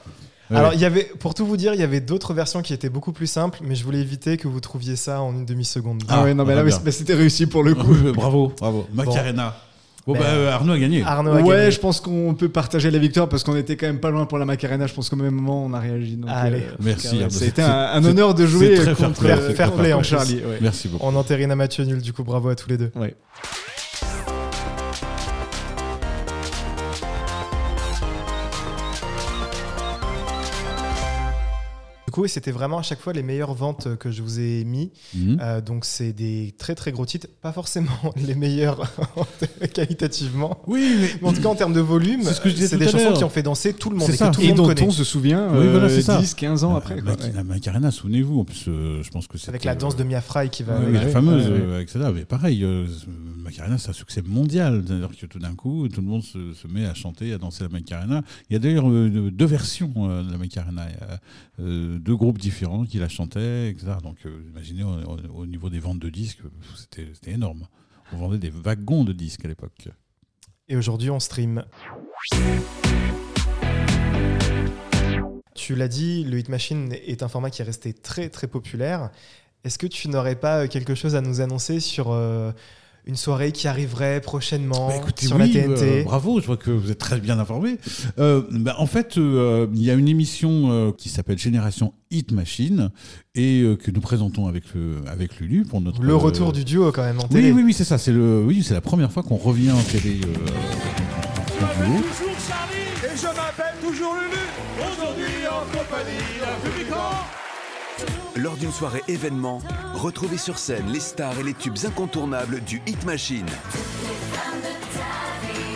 [0.52, 0.58] Ouais.
[0.58, 2.90] Alors, il y avait, pour tout vous dire, il y avait d'autres versions qui étaient
[2.90, 6.04] beaucoup plus simples, mais je voulais éviter que vous trouviez ça en une demi-seconde.
[6.10, 6.76] Ah, ouais, non, mais ah, là, bien.
[6.76, 7.94] mais mais c'était réussi pour le coup.
[8.04, 8.88] Oui, bravo, bravo.
[8.92, 9.50] Macarena.
[9.50, 9.69] Bon,
[10.14, 11.04] Ben, bah, euh, Arnaud a gagné.
[11.04, 11.72] Arnaud a Ouais, gagné.
[11.72, 14.38] je pense qu'on peut partager la victoire parce qu'on était quand même pas loin pour
[14.38, 14.88] la Macarena.
[14.88, 16.16] Je pense qu'au même moment, on a réagi.
[16.18, 16.64] Donc, Allez.
[16.80, 17.30] Merci, ouais, Arnaud.
[17.30, 20.36] C'était C'est- un, honneur de jouer fair contre, play, euh, fair play, en Charlie.
[20.38, 20.58] ouais.
[20.62, 21.06] Merci beaucoup.
[21.06, 22.92] On entérine un Mathieu nul, du coup, bravo à tous les deux.
[22.96, 23.16] Ouais.
[32.20, 34.92] Coup, et c'était vraiment à chaque fois les meilleures ventes que je vous ai mis.
[35.16, 35.38] Mhm.
[35.42, 37.90] Euh, donc, c'est des très très gros titres, pas forcément
[38.28, 38.92] les meilleurs
[39.74, 40.60] qualitativement.
[40.68, 42.68] Oui, mais Mais en tout cas, en termes de volume, C'est ce que je disais
[42.68, 44.30] c'est tout des chansons qui ont fait danser tout le monde C'est et ça.
[44.30, 44.84] que tout le Et monde dont connaît.
[44.84, 46.18] on se souvient Oui, voilà, euh, c'est ça.
[46.20, 47.02] 10, 15 ans La- après.
[47.34, 50.22] la, Macarena, souvenez-vous, en plus, euh, je pense que c'est Avec la danse de Mia
[50.22, 50.80] Fry qui va.
[50.80, 52.00] Oui, la fameuse, euh, etc.
[52.14, 52.86] Mais pareil, euh,
[53.38, 54.84] Macarena, c'est un succès mondial.
[54.86, 57.64] C'est-à-dire que tout d'un coup, tout le monde se, se met à chanter, à danser
[57.64, 58.22] la Macarena.
[58.50, 60.84] Il y a d'ailleurs euh, deux versions euh, de la Macarena.
[60.90, 61.20] Il y a
[61.62, 63.92] euh, deux groupes différents qui la chantaient, etc.
[64.02, 66.40] Donc, euh, imaginez, au, au- au niveau des ventes de disques,
[66.76, 67.68] c'était c'était énorme.
[68.12, 69.90] On vendait des wagons de disques à l'époque.
[70.68, 71.64] Et aujourd'hui, on stream.
[75.54, 79.12] Tu l'as dit, le Hit Machine est un format qui est resté très très populaire.
[79.64, 82.52] Est-ce que tu n'aurais pas euh, quelque chose à nous annoncer sur euh,
[83.10, 86.58] une soirée qui arriverait prochainement Bah, écoutez, sur oui, la TNT euh, bravo, je vois
[86.58, 87.78] que vous êtes très bien informé.
[88.20, 92.32] Euh, bah, en fait, euh, il y a une émission euh, qui s'appelle Génération Hit
[92.32, 92.92] Machine
[93.36, 96.02] et euh, que nous présentons avec, le, avec Lulu pour notre.
[96.04, 97.52] Le euh, retour du duo quand même en Oui, télé.
[97.52, 97.98] oui, oui, c'est ça.
[97.98, 100.22] C'est le, oui, c'est la première fois qu'on revient en télé.
[100.24, 101.98] euh, en duo.
[102.02, 104.46] Toujours Charlie Et je m'appelle toujours Lulu.
[104.80, 106.89] Aujourd'hui en compagnie d'un public en
[108.42, 109.62] Lors d'une soirée événement,
[109.96, 113.46] retrouvez sur scène les stars et les tubes incontournables du Hit Machine.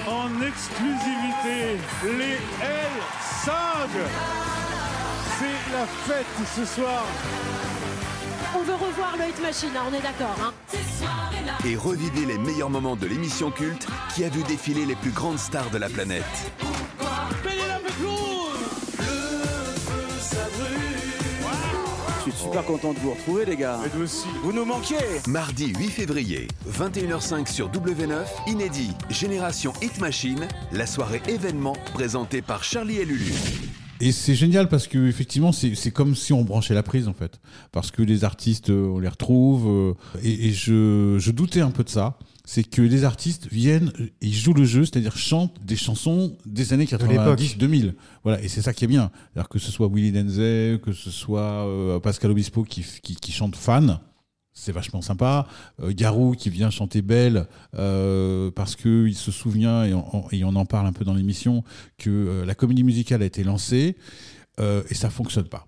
[0.08, 3.50] En exclusivité, les L5
[5.40, 7.06] C'est la fête ce soir
[8.56, 10.38] On veut revoir le Hit Machine, hein, on est d'accord.
[10.42, 10.54] Hein.
[11.66, 15.40] Et revivez les meilleurs moments de l'émission culte qui a vu défiler les plus grandes
[15.40, 16.24] stars de la planète.
[22.36, 23.80] Suis super content de vous retrouver, les gars.
[23.86, 24.98] Et nous aussi Vous nous manquiez.
[25.28, 28.16] Mardi 8 février, 21h05 sur W9,
[28.48, 33.34] inédit Génération Hit Machine, la soirée événement présentée par Charlie et Lulu.
[34.02, 37.40] Et c'est génial parce que effectivement, c'est comme si on branchait la prise en fait,
[37.72, 39.68] parce que les artistes, euh, on les retrouve.
[39.68, 42.18] euh, et et je, je doutais un peu de ça.
[42.46, 46.74] C'est que les artistes viennent, euh, ils jouent le jeu, c'est-à-dire chantent des chansons des
[46.74, 47.40] années l'époque.
[47.40, 47.94] 90-2000.
[48.24, 49.12] Voilà, et c'est ça qui est bien.
[49.32, 53.32] C'est-à-dire que ce soit Willy Denzel, que ce soit euh, Pascal Obispo qui, qui, qui
[53.32, 54.00] chante fan,
[54.54, 55.48] c'est vachement sympa.
[55.82, 60.44] Euh, Garou qui vient chanter Belle euh, parce que il se souvient et on, et
[60.44, 61.64] on en parle un peu dans l'émission
[61.98, 63.98] que euh, la comédie musicale a été lancée
[64.60, 65.66] et ça fonctionne pas.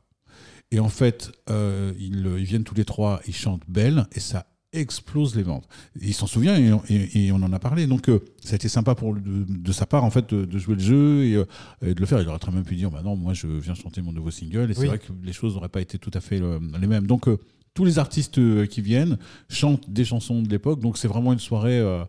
[0.69, 4.45] Et en fait, ils, ils viennent tous les trois, ils chantent Belle et ça
[4.78, 5.67] explose les ventes.
[6.01, 7.88] Il s'en souvient et, on- et- et on en a parlé.
[7.88, 10.57] Donc euh, ça a été sympa pour de, de sa part en fait de, de
[10.57, 11.45] jouer le jeu et, euh,
[11.86, 12.21] et de le faire.
[12.21, 14.71] Il aurait très bien pu dire bah non, moi je viens chanter mon nouveau single
[14.71, 17.07] et c'est vrai que les choses n'auraient pas été tout à fait euh, les mêmes.
[17.07, 17.38] Donc euh,
[17.73, 19.17] tous les artistes euh, qui viennent
[19.49, 20.80] chantent des chansons de l'époque.
[20.80, 22.03] Donc c'est vraiment une soirée euh,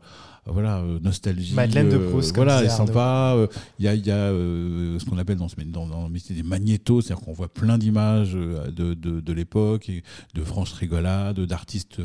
[0.52, 1.54] voilà euh, nostalgie.
[1.54, 3.34] Madeleine de euh, Proust, comme voilà, et sympa.
[3.36, 3.46] Euh,
[3.78, 6.42] Il y a, y a ce qu'on appelle dans, ce, dans, dans le métier des
[6.42, 9.90] magnétos, c'est-à-dire qu'on voit plein d'images de, de, de l'époque,
[10.34, 11.98] de franches rigolades, d'artistes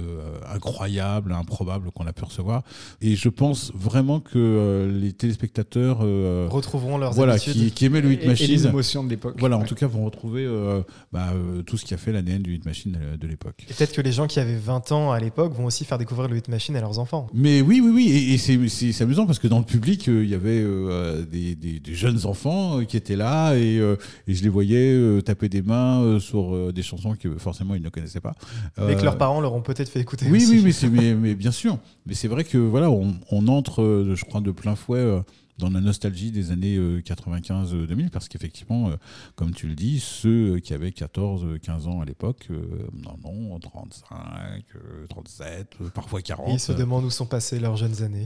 [0.51, 2.63] incroyables, improbables qu'on a pu recevoir.
[3.01, 5.99] Et je pense vraiment que les téléspectateurs
[6.51, 9.35] Retrouveront leurs voilà, qui, qui aimaient le Hit Et- et les Machine, émotions de l'époque.
[9.39, 9.65] voilà, en Ouais.
[9.67, 10.81] tout cas, vont retrouver euh,
[11.11, 13.65] bah, euh, tout ce qui a fait l'ADN du Hit Machine de l'époque.
[13.69, 16.27] Et peut-être que les gens qui avaient 20 ans à l'époque vont aussi faire découvrir
[16.29, 17.27] le Hit Machine à leurs enfants.
[17.33, 20.29] Mais oui, oui, oui, et, et c'est- amusant parce que dans le public, euh, il
[20.29, 23.75] y avait euh, des, des- des jeunes enfants euh, qui étaient là et,
[24.27, 28.19] et je les voyais taper des mains sur des chansons que forcément ils ne connaissaient
[28.21, 28.33] pas.
[28.77, 30.51] Mais que leurs parents leur ont peut-être fait écouter Oui, aussi.
[30.51, 31.77] oui, mais, c'est- mais, mais bien sûr.
[32.05, 35.21] Mais c'est vrai que voilà, on, on entre, je crois, de plein fouet
[35.61, 38.95] dans la nostalgie des années euh, 95-2000, parce qu'effectivement, euh,
[39.35, 42.57] comme tu le dis, ceux qui avaient 14-15 ans à l'époque, euh,
[43.05, 46.49] en ont 35, euh, 37, euh, parfois 40.
[46.49, 48.25] Et ils se demandent où sont passées leurs jeunes années.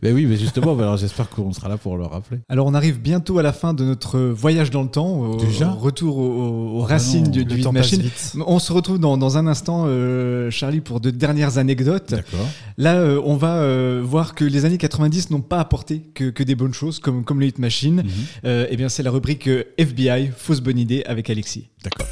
[0.00, 2.38] Ben oui, mais justement, bah alors j'espère qu'on sera là pour le rappeler.
[2.48, 5.70] Alors on arrive bientôt à la fin de notre voyage dans le temps, au, Déjà
[5.70, 8.02] retour aux, aux bah racines non, du, du passe Machine.
[8.02, 8.36] vite.
[8.46, 12.10] On se retrouve dans, dans un instant, euh, Charlie, pour de dernières anecdotes.
[12.10, 12.46] D'accord.
[12.78, 16.42] Là, euh, on va euh, voir que les années 90 n'ont pas apporté que, que
[16.42, 18.02] des bonnes choses, comme, comme le Hit Machine.
[18.02, 18.10] Mhm.
[18.44, 21.68] Euh, eh bien, c'est la rubrique euh, FBI, fausse bonne idée, avec Alexis.
[21.82, 22.06] D'accord.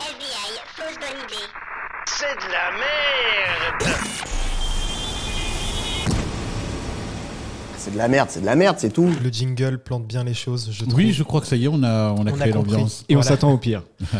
[0.00, 1.46] FBI, fausse bonne idée.
[2.06, 3.96] C'est de la merde
[7.76, 9.10] C'est de la merde, c'est de la merde, c'est tout.
[9.22, 10.94] Le jingle plante bien les choses, je trouve.
[10.94, 13.04] Oui, je crois que ça y est, on a, on a On a créé l'ambiance.
[13.10, 13.82] Et on s'attend au pire.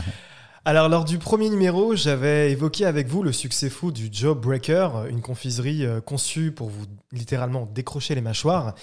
[0.66, 4.88] Alors, lors du premier numéro, j'avais évoqué avec vous le succès fou du Joe Breaker,
[5.10, 8.74] une confiserie euh, conçue pour vous littéralement décrocher les mâchoires.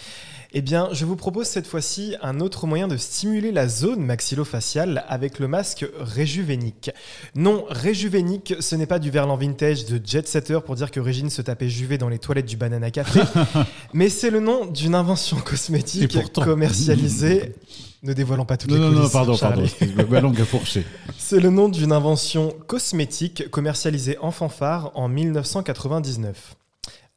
[0.53, 5.03] Eh bien, je vous propose cette fois-ci un autre moyen de stimuler la zone maxillofaciale
[5.07, 6.91] avec le masque Réjuvénique.
[7.33, 11.31] Non, Réjuvénique, ce n'est pas du verlan vintage de Jet Setter pour dire que Régine
[11.31, 13.21] se tapait Juvé dans les toilettes du Banana Café,
[13.93, 16.43] mais c'est le nom d'une invention cosmétique pourtant.
[16.43, 17.55] commercialisée.
[18.03, 19.03] Ne dévoilons pas toutes Non, les non, coulisses.
[19.03, 19.69] non, pardon, Charlie.
[19.95, 20.07] pardon.
[20.09, 20.85] Ma langue a fourché.
[21.17, 26.55] C'est le nom d'une invention cosmétique commercialisée en fanfare en 1999.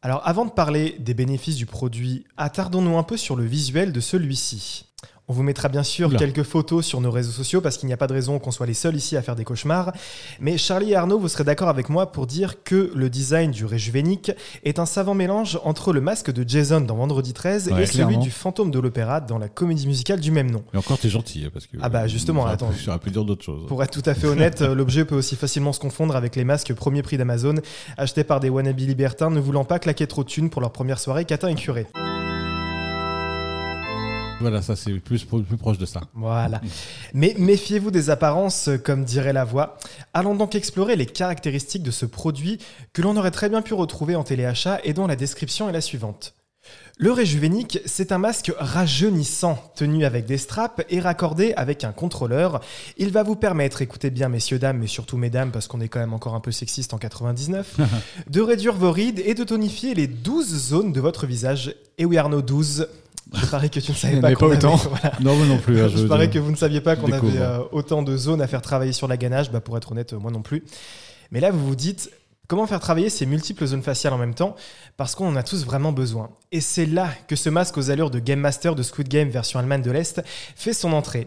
[0.03, 4.01] Alors avant de parler des bénéfices du produit, attardons-nous un peu sur le visuel de
[4.01, 4.85] celui-ci.
[5.27, 7.97] On vous mettra bien sûr quelques photos sur nos réseaux sociaux parce qu'il n'y a
[7.97, 9.93] pas de raison qu'on soit les seuls ici à faire des cauchemars.
[10.39, 13.65] Mais Charlie et Arnaud, vous serez d'accord avec moi pour dire que le design du
[13.65, 14.33] Réjuvénique
[14.65, 18.19] est un savant mélange entre le masque de Jason dans Vendredi 13 Ouais, et celui
[18.19, 20.63] du fantôme de l'opéra dans la comédie musicale du même nom.
[20.75, 21.79] Et encore, t'es gentil, hein, parce que.
[21.81, 22.71] Ah bah, justement, attends.
[22.85, 23.67] J'aurais pu dire d'autres choses.
[23.67, 26.45] Pour être tout à fait honnête, euh, l'objet peut aussi facilement se confondre avec les
[26.45, 27.55] masques premier prix d'Amazon,
[27.97, 30.99] achetés par des wannabes libertins ne voulant pas claquer trop de thunes pour leur première
[30.99, 31.87] soirée catin et curé.
[34.41, 36.03] Voilà, ça, c'est plus, pro- plus proche de ça.
[36.15, 36.61] Voilà.
[37.15, 39.79] Mais méfiez-vous des apparences, euh, comme dirait la voix.
[40.13, 42.59] Allons donc explorer les caractéristiques de ce produit
[42.93, 45.81] que l'on aurait très bien pu retrouver en téléachat et dont la description est la
[45.81, 46.35] suivante.
[46.99, 52.61] Le Réjuvénique, c'est un masque rajeunissant, tenu avec des straps et raccordé avec un contrôleur.
[52.99, 56.01] Il va vous permettre, écoutez bien messieurs, dames, mais surtout mesdames, parce qu'on est quand
[56.01, 57.77] même encore un peu sexiste en 99,
[58.31, 61.75] de réduire vos rides et de tonifier les 12 zones de votre visage.
[61.99, 62.89] Et oui Arnaud, 12.
[63.33, 64.77] Je parie que tu ne savais pas avait pas avait- autant.
[64.77, 65.13] voilà.
[65.21, 65.81] Non, moi non plus.
[65.81, 68.47] hein, Je parais que vous ne saviez pas qu'on avait euh, autant de zones à
[68.47, 69.51] faire travailler sur la ganache.
[69.51, 70.63] Bah, pour être honnête, euh, moi non plus.
[71.31, 72.11] Mais là, vous vous dites,
[72.49, 74.55] comment faire travailler ces multiples zones faciales en même temps?
[74.97, 76.31] Parce qu'on en a tous vraiment besoin.
[76.53, 79.59] Et c'est là que ce masque aux allures de Game Master de Squid Game version
[79.59, 80.23] Allemagne de l'Est
[80.55, 81.27] fait son entrée.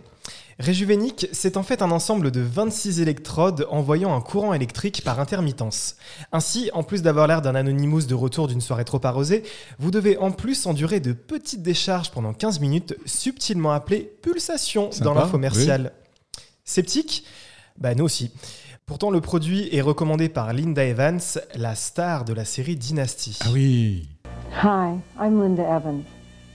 [0.59, 5.97] Réjuvénique, c'est en fait un ensemble de 26 électrodes envoyant un courant électrique par intermittence.
[6.31, 9.43] Ainsi, en plus d'avoir l'air d'un Anonymous de retour d'une soirée trop arrosée,
[9.77, 15.13] vous devez en plus endurer de petites décharges pendant 15 minutes, subtilement appelées pulsations dans
[15.13, 15.93] l'infomercial.
[16.63, 17.23] Sceptique
[17.77, 18.31] Bah nous aussi.
[18.87, 21.19] Pourtant, le produit est recommandé par Linda Evans,
[21.55, 23.37] la star de la série Dynasty.
[23.41, 24.07] Ah oui.
[24.63, 26.03] Hi, I'm Linda Evans,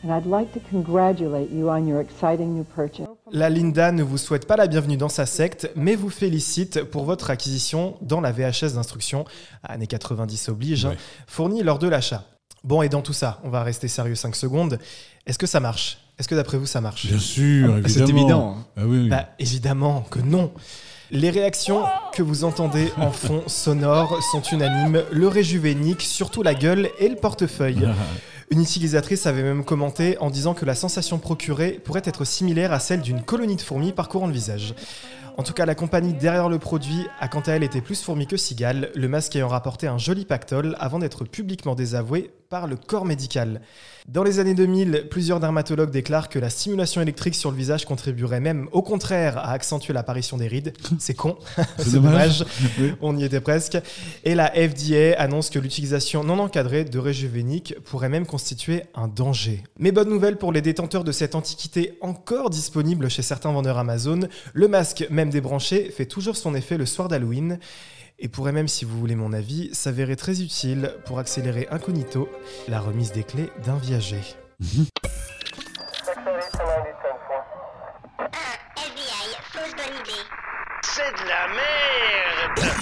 [0.05, 3.07] and I'd like to congratulate you on your exciting new purchase.
[3.31, 7.05] La Linda ne vous souhaite pas la bienvenue dans sa secte, mais vous félicite pour
[7.05, 9.25] votre acquisition dans la VHS d'instruction,
[9.63, 10.97] années 90 oblige, Ouais.
[11.27, 12.25] fournie lors de l'achat.
[12.65, 14.79] Bon, et dans tout ça, on va rester sérieux 5 secondes.
[15.27, 15.99] Est-ce que ça marche?
[16.19, 17.07] Est-ce que d'après vous, ça marche?
[17.07, 18.19] Bien sûr, Ah, c'est évidemment.
[18.21, 18.57] évident.
[18.77, 19.09] Ah oui, oui.
[19.09, 20.53] Bah, évidemment que non.
[21.15, 21.83] Les réactions
[22.15, 25.03] que vous entendez en fond sonore sont unanimes.
[25.13, 27.87] Le réjuvénique, surtout la gueule et le portefeuille.
[28.51, 32.79] Une utilisatrice avait même commenté en disant que la sensation procurée pourrait être similaire à
[32.79, 34.75] celle d'une colonie de fourmis parcourant le visage.
[35.37, 38.27] En tout cas, la compagnie derrière le produit a quant à elle été plus fourmi
[38.27, 42.77] que cigale, le masque ayant rapporté un joli pactole avant d'être publiquement désavoué par le
[42.77, 43.63] corps médical.
[44.09, 48.41] Dans les années 2000, plusieurs dermatologues déclarent que la stimulation électrique sur le visage contribuerait
[48.41, 50.75] même au contraire à accentuer l'apparition des rides.
[50.99, 51.39] C'est con,
[51.79, 52.45] c'est dommage,
[52.79, 52.93] Oui.
[53.01, 53.79] on y était presque.
[54.25, 59.65] Et la FDA annonce que l'utilisation non encadrée de Réjuvénique pourrait même constituer un danger.
[59.79, 64.21] Mais bonne nouvelle pour les détenteurs de cette antiquité encore disponible chez certains vendeurs Amazon,
[64.53, 67.59] le masque même débranché fait toujours son effet le soir d'Halloween
[68.19, 72.29] et pourrait même, si vous voulez mon avis, s'avérer très utile pour accélérer incognito
[72.69, 74.21] la remise des clés d'un viager.
[80.83, 82.73] C'est de la merde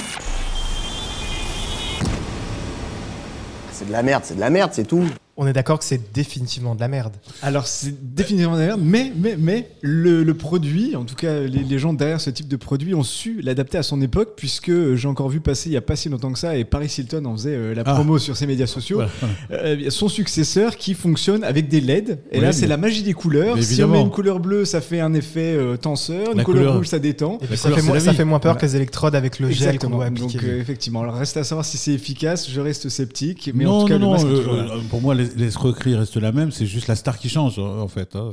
[3.72, 5.08] C'est de la merde, c'est de la merde, c'est tout.
[5.36, 7.14] On est d'accord que c'est définitivement de la merde.
[7.40, 11.78] Alors c'est définitivement derrière, mais, mais, mais le, le produit, en tout cas les, les
[11.78, 15.30] gens derrière ce type de produit ont su l'adapter à son époque, puisque j'ai encore
[15.30, 17.54] vu passer il n'y a pas si longtemps que ça, et Paris Hilton en faisait
[17.54, 17.94] euh, la Ah.
[17.94, 19.10] promo sur ses médias sociaux, Voilà,
[19.48, 19.62] voilà.
[19.62, 23.14] Euh, son successeur qui fonctionne avec des LED, et Oui, là c'est la magie des
[23.14, 26.44] couleurs, si on met une couleur bleue ça fait un effet euh, tenseur, une La
[26.44, 27.36] couleur, couleur- rouge ça détend.
[27.36, 28.60] Et puis La ça couleur, fait, moins, la ça fait moins peur Voilà.
[28.60, 29.96] que les électrodes avec le gel qu'on Exactement.
[29.96, 30.46] doit Donc appliquer.
[30.46, 33.80] euh, effectivement, alors reste à savoir si c'est efficace, je reste sceptique, mais non, en
[33.82, 34.74] tout cas non, le masque non, est toujours là.
[34.90, 38.14] pour moi, l'escroquerie reste la même, c'est juste la star qui change, en fait.
[38.16, 38.30] hein.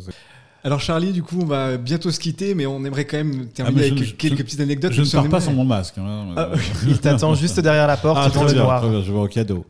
[0.63, 3.83] Alors Charlie, du coup, on va bientôt se quitter, mais on aimerait quand même terminer
[3.89, 4.91] Ah, avec je- quelques je- petites anecdotes.
[4.91, 5.97] Je ne pars pas sans mon masque.
[5.97, 6.33] hein.
[6.35, 6.49] Ah,
[6.85, 8.81] Il t'attend juste derrière la porte, Ah, dans très le bien, noir.
[8.81, 9.65] très bien, je vais au cadeau.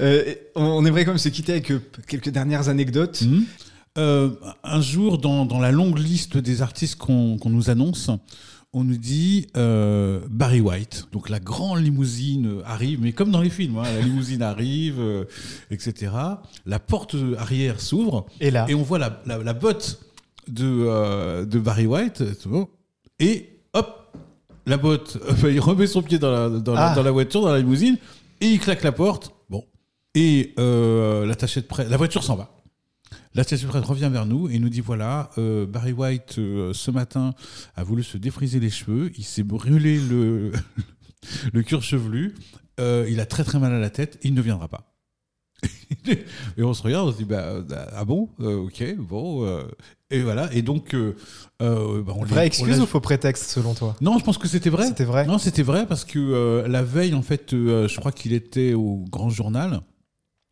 [0.00, 3.22] Euh, on aimerait quand même se quitter avec euh, quelques dernières anecdotes.
[3.22, 3.42] Hmm.
[3.96, 4.30] Euh,
[4.64, 8.10] un jour, dans, dans la longue liste des artistes qu'on qu'on nous annonce,
[8.72, 11.08] on nous dit euh, Barry White.
[11.12, 15.24] Donc la grande limousine arrive, mais comme dans les films, hein, la limousine arrive, euh,
[15.70, 16.12] etc.
[16.66, 20.00] La porte arrière s'ouvre Et là, et on voit la, la, la botte
[20.48, 22.22] de, euh, de Barry White.
[23.18, 24.16] Et hop,
[24.66, 26.94] la botte, il remet son pied dans la, dans, la, Ah.
[26.94, 27.96] dans la voiture, dans la limousine,
[28.40, 29.32] et il claque la porte.
[29.48, 29.64] Bon.
[30.14, 32.50] Et l'attaché de presse, la voiture s'en va.
[33.34, 37.34] De presse revient vers nous et nous dit voilà, euh, Barry White, euh, ce matin,
[37.76, 40.52] a voulu se défriser les cheveux, il s'est brûlé le,
[41.52, 42.34] le cuir chevelu,
[42.80, 44.94] euh, il a très très mal à la tête, il ne viendra pas.
[46.56, 47.62] et on se regarde, on se dit bah, euh,
[47.92, 49.64] ah bon, Euh, ok, bon, euh,
[50.10, 51.14] et voilà, et donc euh,
[51.58, 51.66] bah,
[52.16, 53.96] on l'a- vraie on excuse l'a- ou faux prétexte selon toi?
[54.00, 54.86] Non, je pense que c'était vrai.
[54.86, 58.74] C'était vrai Non, c'était vrai parce que la veille, en fait, je crois qu'il était
[58.74, 59.80] au Grand Journal.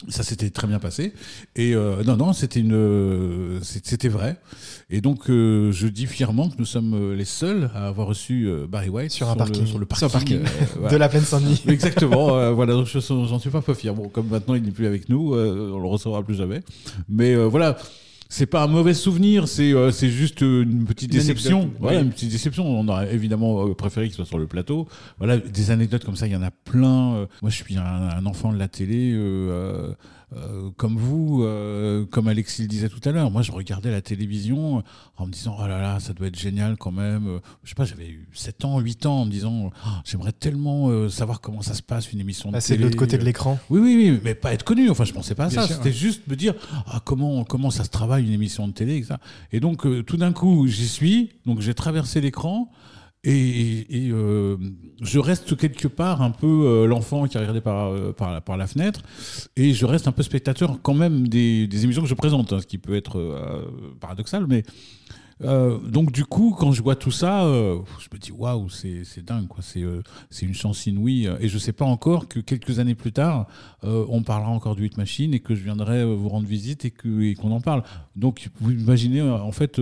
[0.08, 1.14] Ça s'était très bien passé.
[1.56, 4.36] Et euh, non, non, c'était une, euh, c'était vrai.
[4.90, 8.46] Et donc, euh, je dis fièrement que nous sommes euh, les seuls à avoir reçu
[8.46, 9.66] euh, Barry White Sur un le- parking.
[9.66, 10.60] sur le Sur parking, un parking.
[10.60, 10.92] euh, voilà.
[10.92, 11.62] De la plaine Saint-Denis.
[11.68, 12.36] Exactement.
[12.36, 13.94] euh, voilà, donc j'en suis pas peu fier.
[13.94, 16.60] Bon, comme maintenant il n'est plus avec nous, euh, on le recevra plus jamais.
[17.08, 17.78] Mais euh, voilà.
[18.28, 21.58] C'est pas un mauvais souvenir, c'est euh, c'est juste une petite Une déception.
[21.60, 22.04] anecdote, Voilà, oui.
[22.06, 22.66] une petite déception.
[22.66, 24.88] On aurait évidemment euh, préféré qu'il soit sur le plateau.
[25.18, 27.14] Voilà, des anecdotes comme ça, il y en a plein.
[27.14, 29.92] Euh, Moi, je suis un, un enfant de la télé, euh,
[30.34, 33.30] euh, comme vous, euh, comme Alexis le disait tout à l'heure.
[33.30, 34.82] Moi, je regardais la télévision
[35.16, 37.28] en me disant, oh là là, ça doit être génial quand même.
[37.28, 40.32] Euh, Je sais pas, j'avais eu 7 ans, 8 ans en me disant, Oh, j'aimerais
[40.32, 42.80] tellement euh, savoir comment ça se passe une émission de Passer télé.
[42.80, 43.58] de l'autre côté de l'écran.
[43.70, 44.90] Oui, oui, oui, mais pas être connu.
[44.90, 45.68] Enfin, je pensais pas à Bien ça.
[45.68, 45.92] C'était ouais.
[45.92, 46.54] juste me dire
[46.86, 49.20] ah, comment, comment ça se travaille une émission de télé, et ça.
[49.52, 51.30] Et donc, euh, tout d'un coup, j'y suis.
[51.46, 52.70] Donc, j'ai traversé l'écran.
[53.24, 54.56] Et, et, euh,
[55.00, 58.66] je reste quelque part un peu euh, l'enfant qui a regardé par, euh, par, la-
[58.66, 59.02] fenêtre,
[59.56, 62.66] et je reste un peu spectateur quand même des, émissions que je présente, hein, ce
[62.66, 63.62] qui peut être euh,
[64.00, 64.64] paradoxal, mais
[65.38, 69.62] donc du coup, quand je vois tout ça, je me dis waouh, c'est dingue, quoi.
[69.62, 71.28] C'est une chance inouïe.
[71.40, 73.46] Et je sais pas encore que quelques années plus tard,
[73.82, 77.50] on parlera encore du Hit Machine et que je viendrai vous rendre visite et qu'on
[77.50, 77.82] en parle.
[78.16, 79.78] Donc vous imaginez en fait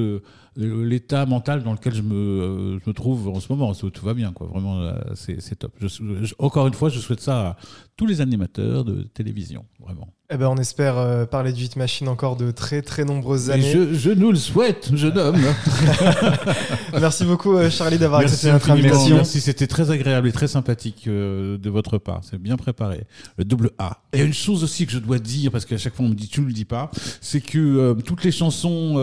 [0.57, 3.73] l'état mental dans lequel je me je me trouve en ce moment.
[3.75, 4.47] Tout va bien, quoi.
[4.47, 5.73] Vraiment, euh, c'est top.
[5.81, 5.89] Je-
[6.23, 7.57] je- encore une fois, je souhaite ça à
[7.97, 10.09] tous les animateurs de télévision, vraiment.
[10.33, 13.53] Eh ben, on espère euh, parler du Hit Machine encore de très très nombreuses Et
[13.53, 13.73] années.
[13.73, 15.37] je, je nous le souhaite, jeune homme.
[17.01, 19.17] Merci beaucoup euh, Charlie d'avoir accepté notre invitation.
[19.17, 22.21] Merci, c'était très agréable et très sympathique euh, de votre part.
[22.23, 23.05] C'est bien préparé.
[23.37, 23.99] Le double A.
[24.13, 26.09] Il y a une chose aussi que je dois dire, parce qu'à chaque fois on
[26.11, 26.91] me dit tu ne le dis pas,
[27.21, 28.95] c'est que toutes les chansons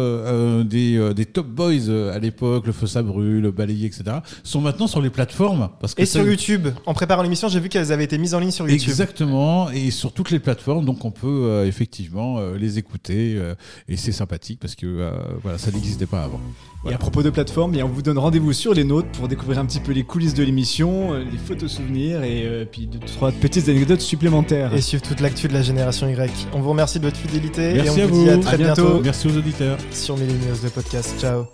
[0.65, 4.03] des, des Top Boys euh, à l'époque, Le Feu ça brûle, Le Balayé, etc.,
[4.43, 5.69] sont maintenant sur les plateformes.
[5.79, 8.33] Parce que Et ça- sur YouTube, en préparant l'émission, j'ai vu qu'elles avaient été mises
[8.33, 8.89] en ligne sur YouTube.
[8.89, 13.55] Exactement, et sur toutes les plateformes, donc on peut euh, effectivement euh, les écouter, euh,
[13.87, 15.11] et c'est sympathique parce que euh,
[15.41, 16.39] voilà, ça n'existait pas avant.
[16.89, 19.65] Et à propos de plateforme, on vous donne rendez-vous sur les nôtres pour découvrir un
[19.65, 23.31] petit peu les coulisses de l'émission, euh, les photos souvenirs et euh, puis deux, trois
[23.31, 24.73] petites anecdotes supplémentaires.
[24.73, 26.47] Et suivre toute l'actu de la génération Y.
[26.53, 28.15] On vous remercie de votre fidélité Merci et à on vous.
[28.15, 28.83] vous dit à très À bientôt.
[28.85, 29.77] bientôt Merci aux auditeurs.
[29.91, 31.13] sur Millennials de podcast.
[31.19, 31.45] Ciao.